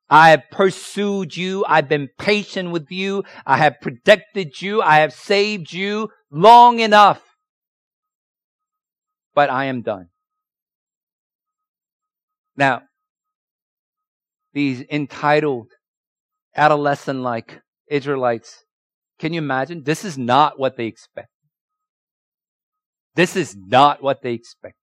[0.09, 1.65] I have pursued you.
[1.67, 3.23] I've been patient with you.
[3.45, 4.81] I have protected you.
[4.81, 7.21] I have saved you long enough.
[9.33, 10.09] But I am done.
[12.55, 12.83] Now,
[14.53, 15.67] these entitled,
[16.55, 18.63] adolescent like Israelites,
[19.19, 19.83] can you imagine?
[19.83, 21.29] This is not what they expect.
[23.15, 24.79] This is not what they expected.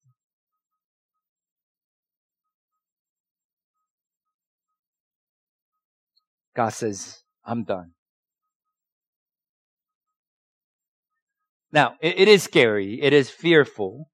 [6.55, 7.93] God says, I'm done.
[11.73, 13.01] Now, it, it is scary.
[13.03, 14.09] It is fearful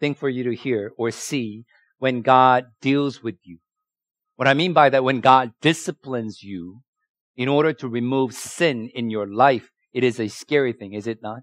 [0.00, 1.64] thing for you to hear or see
[1.98, 3.58] when God deals with you.
[4.36, 6.82] What I mean by that, when God disciplines you
[7.36, 11.18] in order to remove sin in your life, it is a scary thing, is it
[11.22, 11.42] not?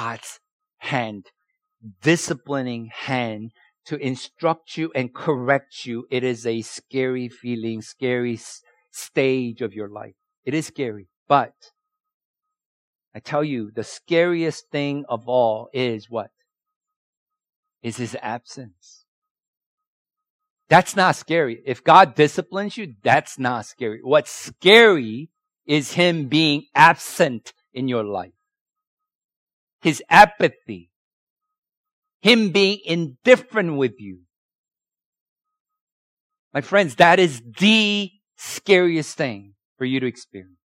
[0.00, 0.40] God's
[0.78, 1.26] hand,
[2.00, 3.52] disciplining hand
[3.84, 6.06] to instruct you and correct you.
[6.10, 10.14] It is a scary feeling, scary s- stage of your life.
[10.46, 11.52] It is scary, but
[13.14, 16.30] I tell you, the scariest thing of all is what?
[17.82, 19.04] Is his absence.
[20.70, 21.60] That's not scary.
[21.66, 24.00] If God disciplines you, that's not scary.
[24.02, 25.28] What's scary
[25.66, 28.39] is him being absent in your life.
[29.80, 30.90] His apathy.
[32.20, 34.20] Him being indifferent with you.
[36.52, 40.56] My friends, that is the scariest thing for you to experience.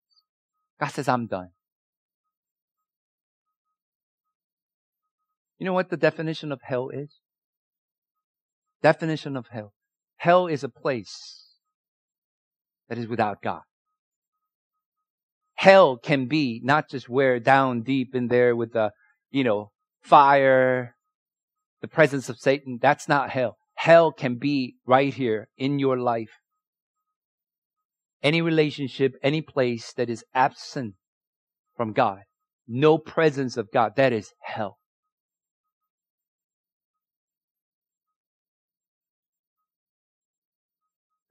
[0.80, 1.50] God says, I'm done.
[5.58, 7.20] You know what the definition of hell is?
[8.82, 9.74] Definition of hell.
[10.18, 11.46] Hell is a place
[12.90, 13.62] that is without God.
[15.56, 18.92] Hell can be not just where down deep in there with the,
[19.36, 19.70] you know,
[20.02, 20.96] fire,
[21.82, 22.80] the presence of Satan.
[22.82, 23.58] That's not hell.
[23.74, 26.40] Hell can be right here in your life.
[28.24, 30.94] Any relationship, any place that is absent
[31.76, 32.20] from God,
[32.66, 34.78] no presence of God, that is hell.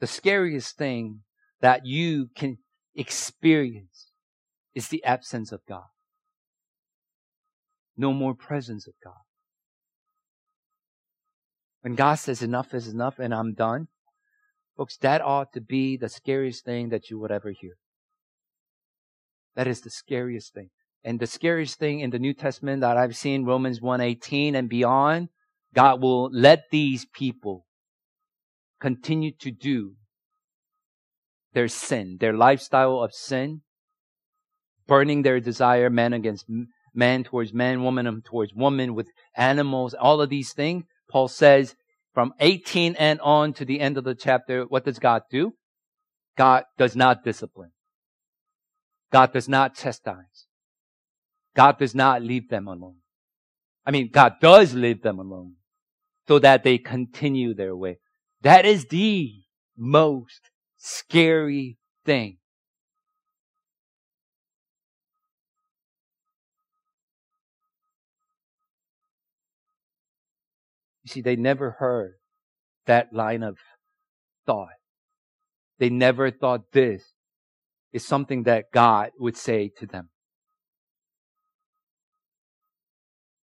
[0.01, 1.21] the scariest thing
[1.63, 2.59] that you can
[2.95, 4.11] experience
[4.75, 5.94] is the absence of God.
[7.97, 9.23] No more presence of God.
[11.83, 13.89] When God says enough is enough and I'm done,
[14.77, 17.75] folks, that ought to be the scariest thing that you would ever hear.
[19.55, 20.71] That is the scariest thing.
[21.05, 25.29] And the scariest thing in the New Testament that I've seen, Romans 1:18 and beyond,
[25.75, 27.67] God will let these people
[28.81, 29.97] continue to do
[31.53, 33.63] their sin, their lifestyle of sin,
[34.87, 36.49] burning their desire, man against
[36.95, 40.85] man towards man, woman towards woman, with animals, all of these things.
[41.11, 41.75] Paul says
[42.13, 45.55] from 18 and on to the end of the chapter, what does God do?
[46.37, 47.73] God does not discipline.
[49.13, 50.47] God does not chastise.
[51.55, 52.97] God does not leave them alone.
[53.87, 55.55] I mean, God does leave them alone
[56.27, 57.99] so that they continue their way.
[58.43, 59.33] That is the
[59.77, 62.39] most scary thing.
[71.15, 72.15] See, they never heard
[72.87, 73.57] that line of
[74.47, 74.69] thought.
[75.79, 77.03] They never thought this
[77.93, 80.11] is something that God would say to them.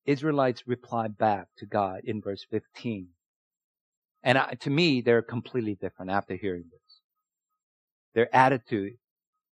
[0.05, 3.09] Israelites replied back to God in verse 15.
[4.23, 7.01] And uh, to me, they're completely different after hearing this.
[8.15, 8.93] Their attitude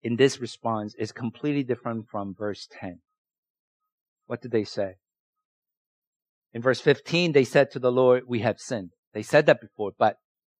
[0.01, 3.01] in this response is completely different from verse 10.
[4.27, 4.95] What did they say?
[6.55, 8.89] In verse 15, they said to the Lord, we have sinned.
[9.13, 10.15] They said that before, but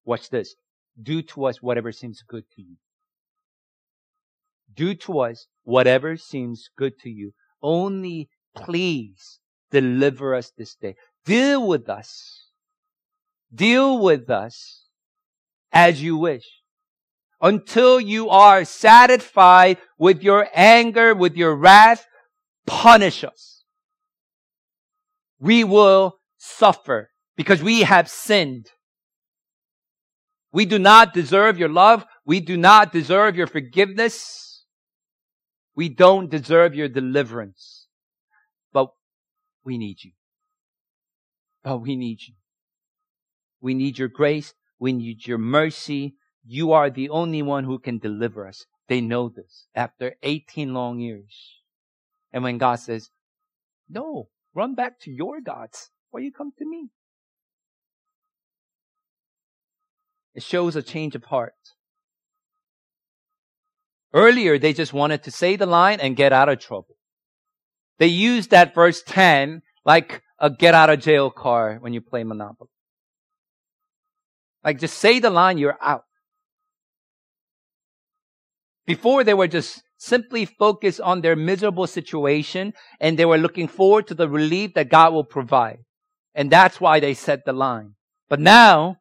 [0.05, 0.53] watch this.
[1.01, 2.75] Do to us whatever seems good to you.
[4.71, 7.31] Do to us whatever seems good to you.
[7.63, 9.39] Only please
[9.71, 10.95] deliver us this day.
[11.25, 12.45] Deal with us
[13.55, 14.85] Deal with us
[15.71, 16.45] as you wish
[17.41, 22.05] until you are satisfied with your anger, with your wrath.
[22.65, 23.54] Punish us.
[25.39, 28.67] We will suffer because we have sinned.
[30.51, 32.05] We do not deserve your love.
[32.25, 34.63] We do not deserve your forgiveness.
[35.75, 37.87] We don't deserve your deliverance.
[38.71, 38.87] But
[39.65, 40.11] we need you.
[41.63, 42.35] But we need you.
[43.59, 44.53] We need your grace.
[44.79, 46.15] We need your mercy.
[46.45, 48.65] You are the only one who can deliver us.
[48.87, 51.61] They know this after 18 long years.
[52.31, 53.09] And when God says,
[53.89, 55.89] no, run back to your gods.
[56.11, 56.89] Why you come to me?
[60.33, 61.53] It shows a change of heart.
[64.13, 66.95] Earlier, they just wanted to say the line and get out of trouble.
[67.99, 72.23] They used that verse 10 like a get out of jail card when you play
[72.23, 72.69] Monopoly.
[74.63, 76.03] Like just say the line, you're out.
[78.85, 84.07] Before they were just simply focused on their miserable situation and they were looking forward
[84.07, 85.79] to the relief that God will provide.
[86.33, 87.95] And that's why they set the line.
[88.29, 88.97] But now,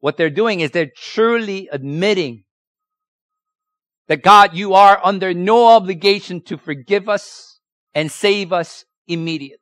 [0.00, 2.44] what they're doing is they're truly admitting
[4.08, 7.60] that God, you are under no obligation to forgive us
[7.94, 9.58] and save us immediately.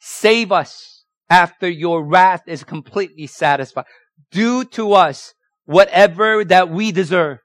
[0.00, 3.84] Save us after your wrath is completely satisfied.
[4.30, 5.34] Do to us
[5.64, 7.38] whatever that we deserve.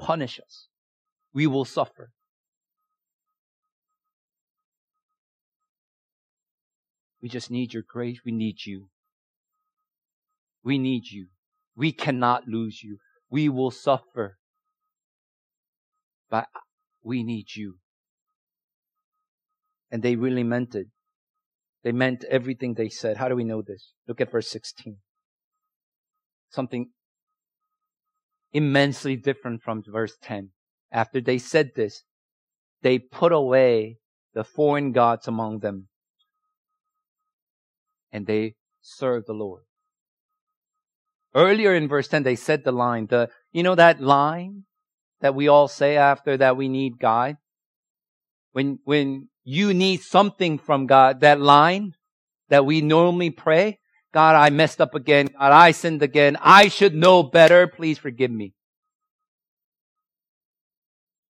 [0.00, 0.66] Punish us.
[1.32, 2.10] We will suffer.
[7.22, 8.20] We just need your grace.
[8.24, 8.88] We need you.
[10.64, 11.26] We need you.
[11.76, 12.96] We cannot lose you.
[13.30, 14.38] We will suffer.
[16.30, 16.46] But
[17.02, 17.76] we need you.
[19.90, 20.86] And they really meant it.
[21.82, 23.16] They meant everything they said.
[23.16, 23.92] How do we know this?
[24.06, 24.96] Look at verse 16.
[26.50, 26.90] Something
[28.52, 30.50] immensely different from verse 10.
[30.92, 32.02] After they said this,
[32.82, 33.98] they put away
[34.34, 35.88] the foreign gods among them
[38.12, 39.62] and they served the Lord.
[41.34, 44.64] Earlier in verse 10, they said the line, the, you know that line
[45.20, 47.36] that we all say after that we need God?
[48.52, 51.92] When, when you need something from God, that line
[52.48, 53.78] that we normally pray,
[54.12, 55.26] God, I messed up again.
[55.26, 56.36] God, I sinned again.
[56.40, 57.66] I should know better.
[57.66, 58.54] Please forgive me.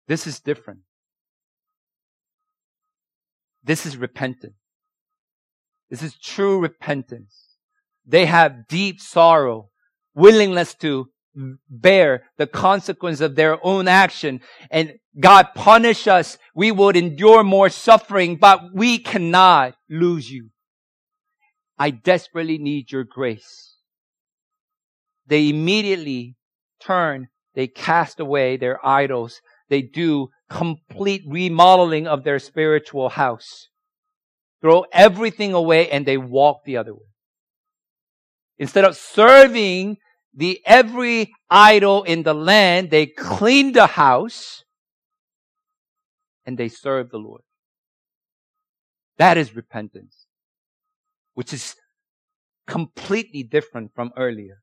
[0.09, 0.81] This is different.
[3.63, 4.55] This is repentance.
[5.91, 7.57] This is true repentance.
[8.07, 9.69] They have deep sorrow,
[10.15, 11.11] willingness to
[11.69, 14.41] bear the consequence of their own action.
[14.71, 16.39] And God punish us.
[16.55, 20.52] We would endure more suffering, but we cannot lose you.
[21.83, 23.75] I desperately need your grace.
[25.27, 26.37] They immediately
[26.81, 27.27] turn,
[27.57, 29.41] they cast away their idols.
[29.69, 33.67] They do complete remodeling of their spiritual house.
[34.61, 37.11] Throw everything away and they walk the other way.
[38.59, 39.97] Instead of serving
[40.33, 44.63] the every idol in the land, they clean the house
[46.47, 47.43] and they serve the Lord.
[49.19, 50.22] That is repentance,
[51.35, 51.75] which is
[52.67, 54.63] completely different from earlier.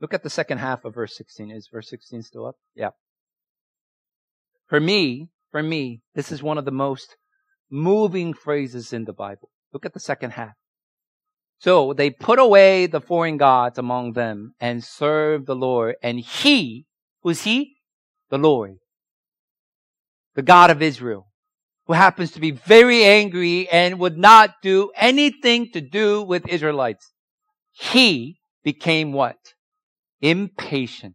[0.00, 1.50] Look at the second half of verse 16.
[1.50, 2.56] Is verse 16 still up?
[2.74, 2.90] Yeah.
[4.68, 7.16] For me, for me, this is one of the most
[7.70, 9.50] moving phrases in the Bible.
[9.72, 10.54] Look at the second half.
[11.58, 15.96] So they put away the foreign gods among them and served the Lord.
[16.02, 16.86] And he,
[17.22, 17.76] who's he?
[18.28, 18.76] The Lord.
[20.34, 21.28] The God of Israel,
[21.86, 27.12] who happens to be very angry and would not do anything to do with Israelites.
[27.72, 29.36] He became what?
[30.20, 31.14] Impatient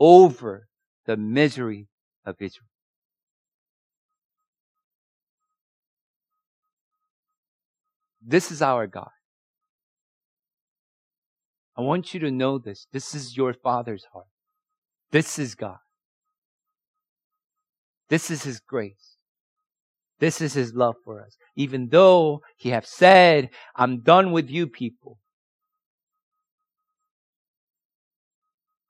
[0.00, 0.68] over
[1.06, 1.88] the misery
[2.24, 2.68] of Israel.
[8.26, 9.10] This is our God.
[11.76, 12.86] I want you to know this.
[12.92, 14.28] This is your Father's heart.
[15.10, 15.78] This is God.
[18.08, 19.13] This is His grace.
[20.20, 21.36] This is His love for us.
[21.56, 25.18] Even though He have said, I'm done with you people.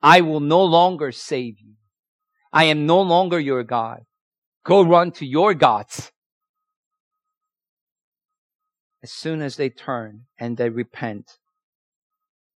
[0.02, 1.74] I will no longer save you.
[2.52, 4.02] I am no longer your God.
[4.64, 6.12] Go run to your gods
[9.04, 11.32] as soon as they turn and they repent,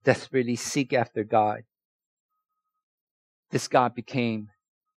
[0.02, 1.60] desperately seek after God,
[3.50, 4.48] this God became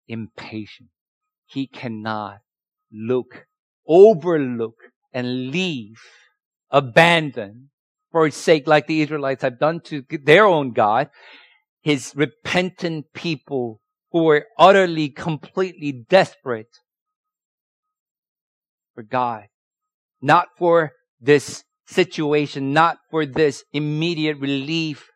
[0.07, 0.87] impatient.
[1.45, 2.39] He cannot
[2.89, 3.47] look,
[3.87, 4.75] overlook,
[5.13, 5.99] and leave,
[6.69, 7.69] abandon,
[8.11, 11.09] for his sake, like the Israelites have done to their own God,
[11.81, 16.67] his repentant people who were utterly, completely desperate
[18.93, 19.45] for God,
[20.21, 25.09] not for this situation, not for this immediate relief,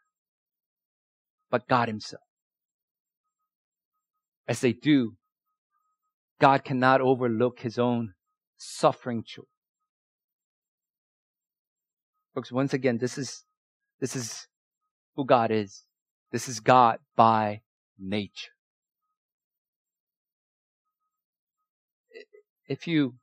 [1.49, 2.21] but God Himself.
[4.47, 5.13] As they do,
[6.39, 8.14] God cannot overlook His own
[8.57, 9.49] suffering children.
[12.33, 13.43] Folks, once again, this is,
[13.99, 14.47] this is
[15.15, 15.83] who God is.
[16.31, 17.61] This is God by
[17.97, 18.51] nature.
[22.67, 23.15] If you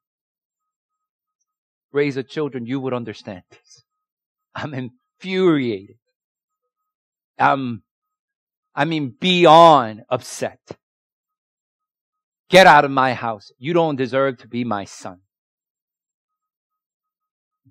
[1.92, 3.84] raise a children, you would understand this.
[4.54, 5.96] I'm infuriated.
[7.38, 7.82] I'm,
[8.74, 10.60] I mean, beyond upset.
[12.52, 13.50] Get out of my house.
[13.58, 15.20] You don't deserve to be my son.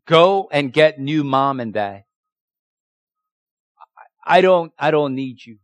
[0.08, 2.06] Go and get new mom and dad.
[4.26, 5.58] I don't, I don't need you.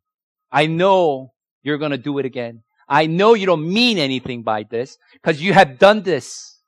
[0.52, 2.62] I know you're going to do it again.
[2.88, 6.60] I know you don't mean anything by this because you have done this.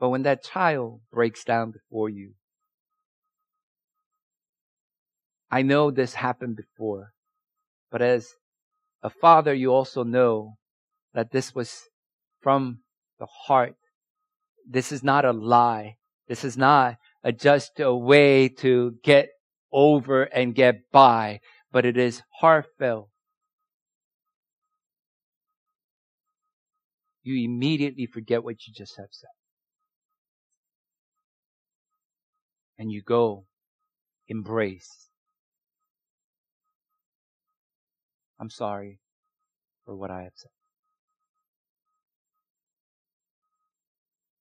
[0.00, 2.32] But when that child breaks down before you,
[5.50, 7.12] I know this happened before,
[7.90, 8.34] but as
[9.02, 10.56] a father, you also know
[11.14, 11.88] that this was
[12.40, 12.80] from
[13.18, 13.74] the heart
[14.70, 15.96] this is not a lie.
[16.28, 19.28] This is not a, just a way to get
[19.72, 21.40] over and get by,
[21.72, 23.08] but it is heartfelt.
[27.22, 29.28] You immediately forget what you just have said.
[32.78, 33.44] And you go
[34.28, 35.09] embrace.
[38.40, 38.98] I'm sorry
[39.84, 40.50] for what I have said.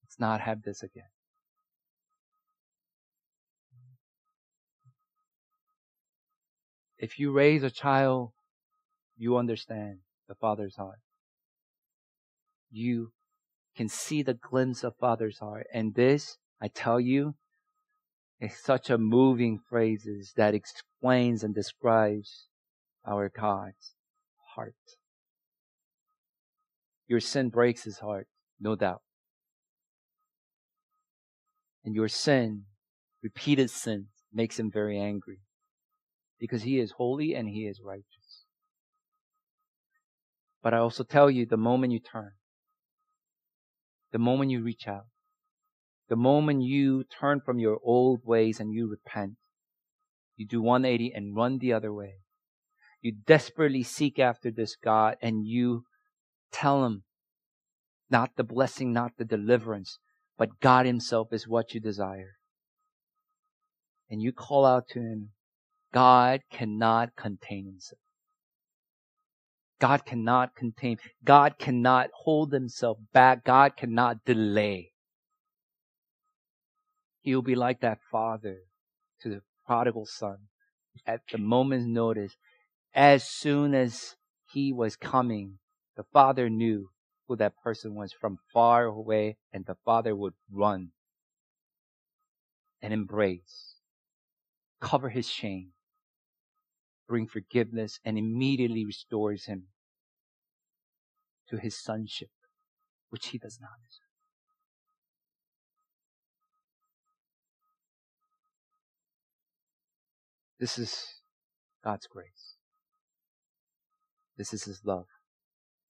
[0.04, 1.04] Let's not have this again.
[6.98, 8.32] If you raise a child,
[9.18, 11.00] you understand the father's heart.
[12.72, 13.12] You
[13.76, 15.68] can see the glimpse of father's heart.
[15.74, 17.36] And this, I tell you,
[18.40, 22.49] is such a moving phrases that explains and describes
[23.08, 23.94] our God's
[24.56, 24.76] heart.
[27.08, 28.28] Your sin breaks his heart,
[28.60, 29.02] no doubt.
[31.84, 32.66] And your sin,
[33.24, 35.40] repeated sin, makes him very angry
[36.40, 38.46] because he is holy and he is righteous.
[40.62, 42.32] But I also tell you the moment you turn,
[44.12, 45.06] the moment you reach out,
[46.10, 49.34] the moment you turn from your old ways and you repent,
[50.36, 52.16] you do 180 and run the other way.
[53.02, 55.86] You desperately seek after this God and you
[56.52, 57.04] tell him
[58.10, 60.00] not the blessing, not the deliverance,
[60.38, 62.38] but God himself is what you desire.
[64.10, 65.30] And you call out to him,
[65.94, 68.00] God cannot contain himself.
[69.80, 73.46] God cannot contain, God cannot hold himself back.
[73.46, 74.92] God cannot delay.
[77.22, 78.58] He'll be like that father
[79.22, 80.38] to the prodigal son
[81.06, 82.36] at the moment's notice.
[82.94, 84.16] As soon as
[84.52, 85.60] he was coming,
[85.96, 86.90] the father knew
[87.28, 90.92] who that person was from far away and the father would run
[92.82, 93.76] and embrace,
[94.82, 95.74] cover his shame,
[97.08, 99.68] bring forgiveness and immediately restores him
[101.50, 102.30] to his sonship,
[103.10, 104.06] which he does not deserve.
[110.60, 111.22] This is
[111.84, 112.59] God's grace.
[114.40, 115.06] This is His love.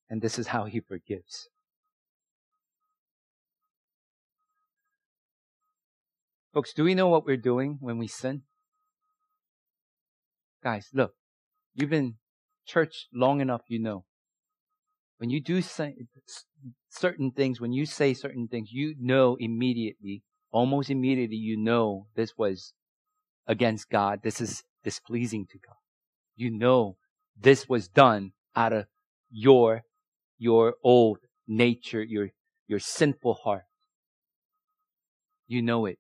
[0.10, 1.50] And this is how He forgives.
[6.52, 8.42] Folks, do we know what we're doing when we sin?
[10.64, 11.14] Guys, look,
[11.76, 12.16] you've been
[12.66, 14.06] church long enough, you know.
[15.20, 15.94] When you do say
[16.90, 22.34] certain things, when you say certain things, you know immediately, almost immediately, you know this
[22.36, 22.74] was
[23.46, 24.22] against God.
[24.24, 25.76] This is displeasing to God.
[26.36, 26.98] You know
[27.40, 28.86] this was done out of
[29.32, 29.84] your,
[30.38, 32.30] your old nature, your,
[32.68, 33.64] your sinful heart.
[35.48, 35.98] You know it.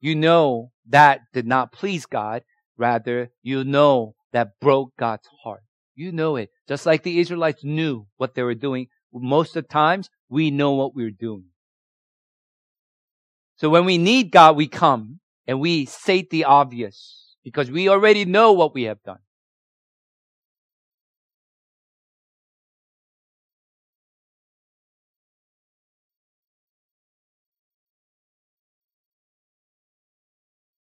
[0.00, 2.42] You know that did not please God.
[2.76, 5.64] Rather, you know that broke God's heart.
[5.96, 6.50] You know it.
[6.68, 8.86] Just like the Israelites knew what they were doing.
[9.12, 11.46] Most of the times, we know what we're doing.
[13.56, 15.18] So when we need God, we come
[15.48, 19.18] and we state the obvious because we already know what we have done.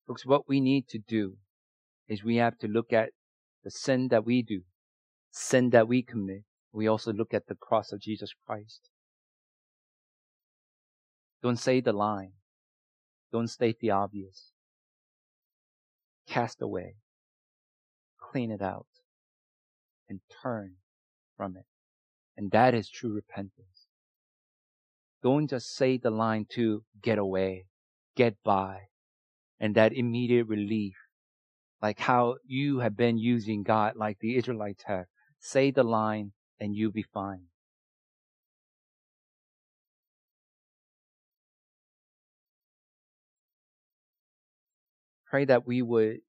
[0.07, 1.37] Folks, what we need to do
[2.07, 3.09] is we have to look at
[3.63, 4.61] the sin that we do,
[5.31, 6.43] sin that we commit.
[6.71, 8.89] We also look at the cross of Jesus Christ.
[11.41, 12.33] Don't say the line.
[13.31, 14.51] Don't state the obvious.
[16.27, 16.95] Cast away.
[18.19, 18.87] Clean it out.
[20.07, 20.75] And turn
[21.35, 21.65] from it.
[22.37, 23.87] And that is true repentance.
[25.23, 27.65] Don't just say the line to get away,
[28.15, 28.89] get by,
[29.59, 30.95] and that immediate relief,
[31.81, 35.05] like how you have been using God like the Israelites have.
[35.39, 37.47] Say the line and you'll be fine.
[45.35, 46.19] pray that we would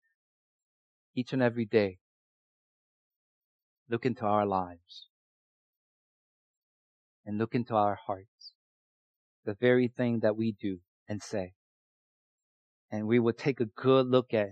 [1.14, 1.96] each and every day
[3.88, 5.06] look into our lives
[7.24, 8.54] and look into our hearts,
[9.44, 11.52] the very thing that we do and say.
[12.90, 14.50] And we would take a good look at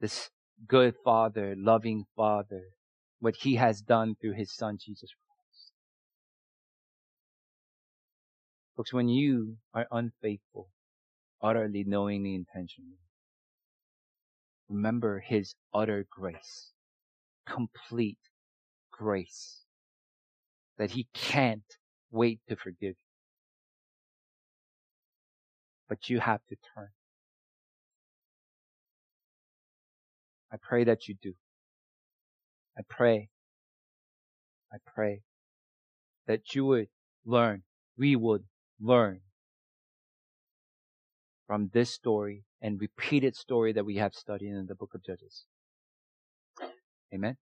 [0.00, 0.30] this
[0.66, 2.62] good Father, loving Father,
[3.20, 5.72] what He has done through His Son, Jesus Christ.
[8.76, 10.70] Folks, when you are unfaithful,
[11.42, 12.98] utterly knowingly intentionally,
[14.68, 16.70] Remember His utter grace,
[17.46, 18.18] complete
[18.92, 19.62] grace,
[20.78, 21.76] that He can't
[22.12, 22.94] wait to forgive you.
[25.88, 26.88] but you have to turn.
[30.52, 31.34] I pray that you do.
[32.76, 33.28] I pray,
[34.72, 35.22] I pray
[36.26, 36.88] that you would
[37.24, 37.62] learn,
[37.96, 38.44] we would
[38.80, 39.20] learn
[41.46, 45.44] from this story and repeated story that we have studied in the book of Judges.
[47.12, 47.36] Amen.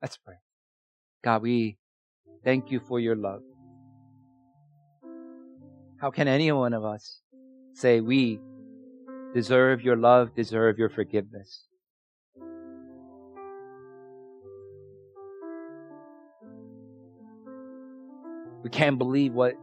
[0.00, 0.36] Let's pray.
[1.22, 1.76] God, we
[2.44, 3.42] thank you for your love.
[6.00, 7.20] How can any one of us
[7.74, 8.38] say we
[9.34, 11.64] deserve your love, deserve your forgiveness?
[18.62, 19.54] We can't believe what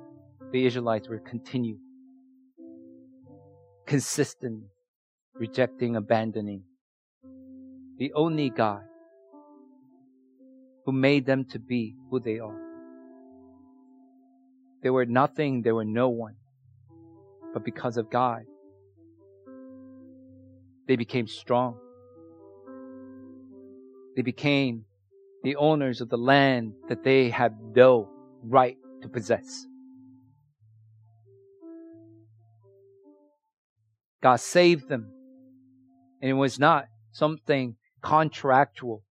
[0.52, 1.78] the Israelites were continue
[3.86, 4.64] consistent
[5.36, 6.64] rejecting, abandoning
[7.98, 8.82] the only God
[10.86, 12.62] who made them to be who they are.
[14.84, 16.36] They were nothing, they were no one.
[17.54, 18.44] But because of God,
[20.88, 21.78] they became strong.
[24.16, 24.86] They became
[25.44, 28.10] the owners of the land that they had no
[28.44, 29.66] right to possess.
[34.22, 35.12] God saved them.
[36.22, 39.04] And it was not something contractual.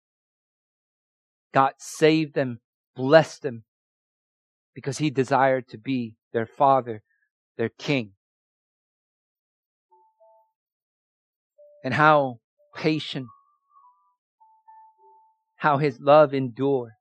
[1.52, 2.60] God saved them,
[2.96, 3.64] blessed them,
[4.74, 7.02] because He desired to be their Father,
[7.58, 8.12] their King.
[11.85, 12.39] And how
[12.74, 13.26] patient,
[15.57, 16.93] how His love endured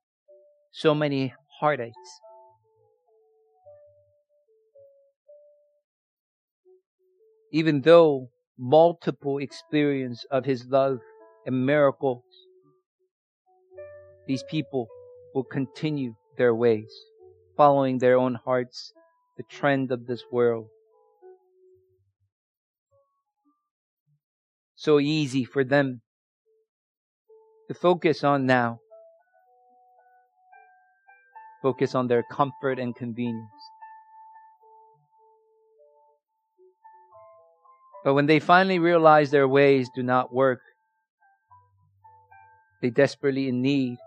[0.72, 1.94] so many heartaches.
[7.52, 10.98] Even though multiple experience of His love
[11.46, 12.24] and miracles
[14.26, 14.88] these people
[15.34, 16.92] will continue their ways,
[17.56, 18.92] following their own hearts,
[19.36, 20.68] the trend of this world.
[24.82, 26.00] So easy for them
[27.68, 28.80] to focus on now.
[31.62, 33.62] Focus on their comfort and convenience.
[38.02, 40.58] But when they finally realize their ways do not work,
[42.80, 43.98] they desperately in need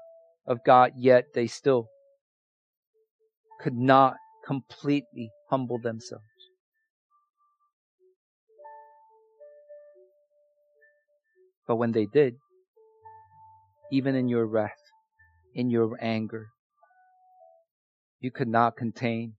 [0.45, 1.87] of God, yet they still
[3.61, 4.15] could not
[4.45, 6.34] completely humble themselves.
[11.67, 12.35] But when they did,
[13.91, 14.71] even in your wrath,
[15.53, 16.47] in your anger,
[18.19, 19.33] you could not contain.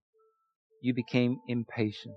[0.81, 2.15] You became impatient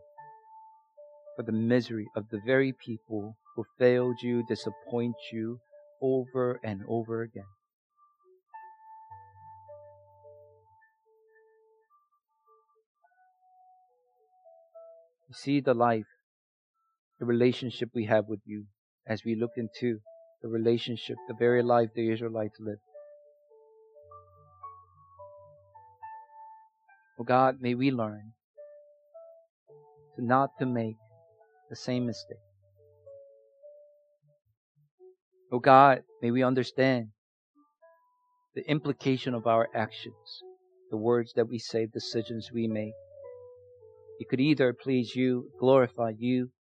[1.36, 5.60] for the misery of the very people who failed you, disappoint you
[6.02, 7.46] over and over again.
[15.28, 16.08] You see the life,
[17.20, 18.66] the relationship we have with you
[19.10, 20.00] as we look into
[20.42, 22.80] the relationship, the very life the Israelites lived.
[27.20, 28.32] Oh God, may we learn
[30.16, 30.96] to not to make
[31.70, 32.38] the same mistake.
[35.52, 37.08] Oh God, may we understand
[38.56, 40.44] the implication of our actions,
[40.92, 42.94] the words that we say, decisions we make.
[44.20, 46.52] It could either please you, glorify you,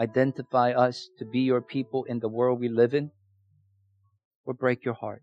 [0.00, 3.10] identify us to be your people in the world we live in,
[4.46, 5.22] or break your heart.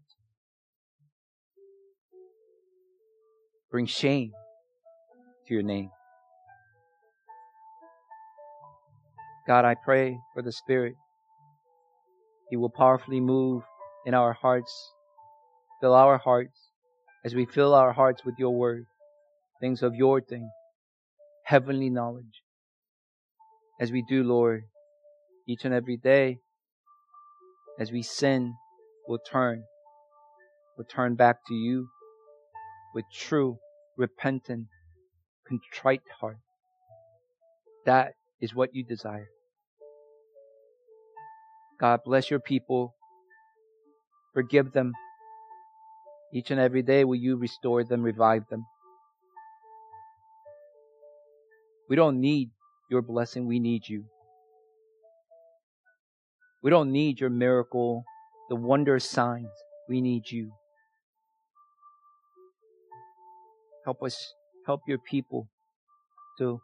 [3.72, 4.32] Bring shame
[5.48, 5.90] to your name.
[9.48, 10.94] God, I pray for the Spirit.
[12.50, 13.64] He will powerfully move
[14.06, 14.74] in our hearts,
[15.82, 16.60] fill our hearts
[17.26, 18.86] as we fill our hearts with your word,
[19.60, 20.50] things of your thing,
[21.46, 22.44] heavenly knowledge.
[23.80, 24.64] As we do, Lord,
[25.48, 26.40] each and every day,
[27.80, 28.56] as we sin,
[29.08, 29.64] we'll turn.
[30.78, 31.88] We'll turn back to you
[32.96, 33.58] with true,
[33.96, 34.68] repentant,
[35.48, 36.38] contrite heart.
[37.86, 39.28] That is what you desire.
[41.80, 42.96] God bless your people.
[44.34, 44.94] Forgive them.
[46.34, 48.66] Each and every day will you restore them, revive them.
[51.90, 52.50] We don't need
[52.90, 53.46] your blessing.
[53.48, 54.06] We need you.
[56.64, 58.04] We don't need your miracle,
[58.50, 59.50] the wonder signs.
[59.88, 60.52] We need you.
[63.86, 64.34] Help us,
[64.66, 65.48] help your people
[66.40, 66.60] to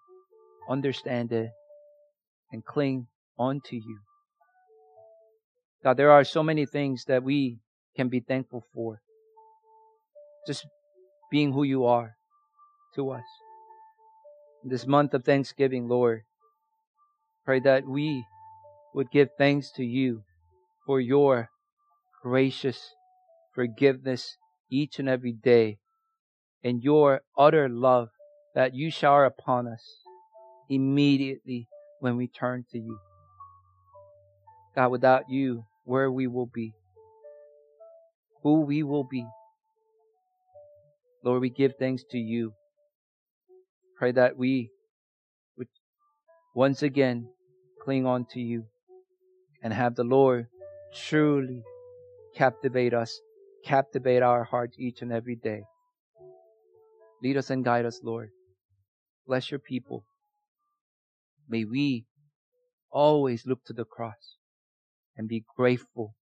[0.69, 1.51] understand it
[2.51, 3.07] and cling
[3.37, 3.99] onto you.
[5.83, 7.59] God, there are so many things that we
[7.95, 9.01] can be thankful for.
[10.47, 10.65] Just
[11.31, 12.15] being who you are
[12.95, 13.23] to us.
[14.63, 16.23] This month of Thanksgiving, Lord,
[17.45, 18.25] pray that we
[18.93, 20.23] would give thanks to you
[20.85, 21.49] for your
[22.21, 22.93] gracious
[23.53, 24.37] forgiveness
[24.69, 25.77] each and every day
[26.63, 28.09] and your utter love
[28.55, 29.83] that you shower upon us
[30.69, 31.67] immediately
[31.99, 32.97] when we turn to you.
[34.75, 36.73] God, without you, where we will be,
[38.41, 39.25] who we will be.
[41.23, 42.53] Lord, we give thanks to you.
[43.97, 44.69] Pray that we
[45.57, 45.67] would
[46.55, 47.29] once again
[47.83, 48.65] cling on to you
[49.61, 50.47] and have the Lord
[50.93, 51.63] truly
[52.35, 53.19] captivate us,
[53.65, 55.63] captivate our hearts each and every day.
[57.21, 58.29] Lead us and guide us, Lord.
[59.25, 60.03] Bless your people.
[61.47, 62.05] May we
[62.91, 64.37] always look to the cross
[65.15, 66.15] and be grateful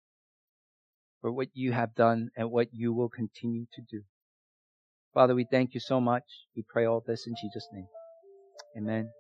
[1.21, 4.03] for what you have done and what you will continue to do.
[5.19, 6.23] Father, we thank you so much.
[6.55, 7.89] We pray all this in Jesus' name.
[8.77, 9.11] Amen.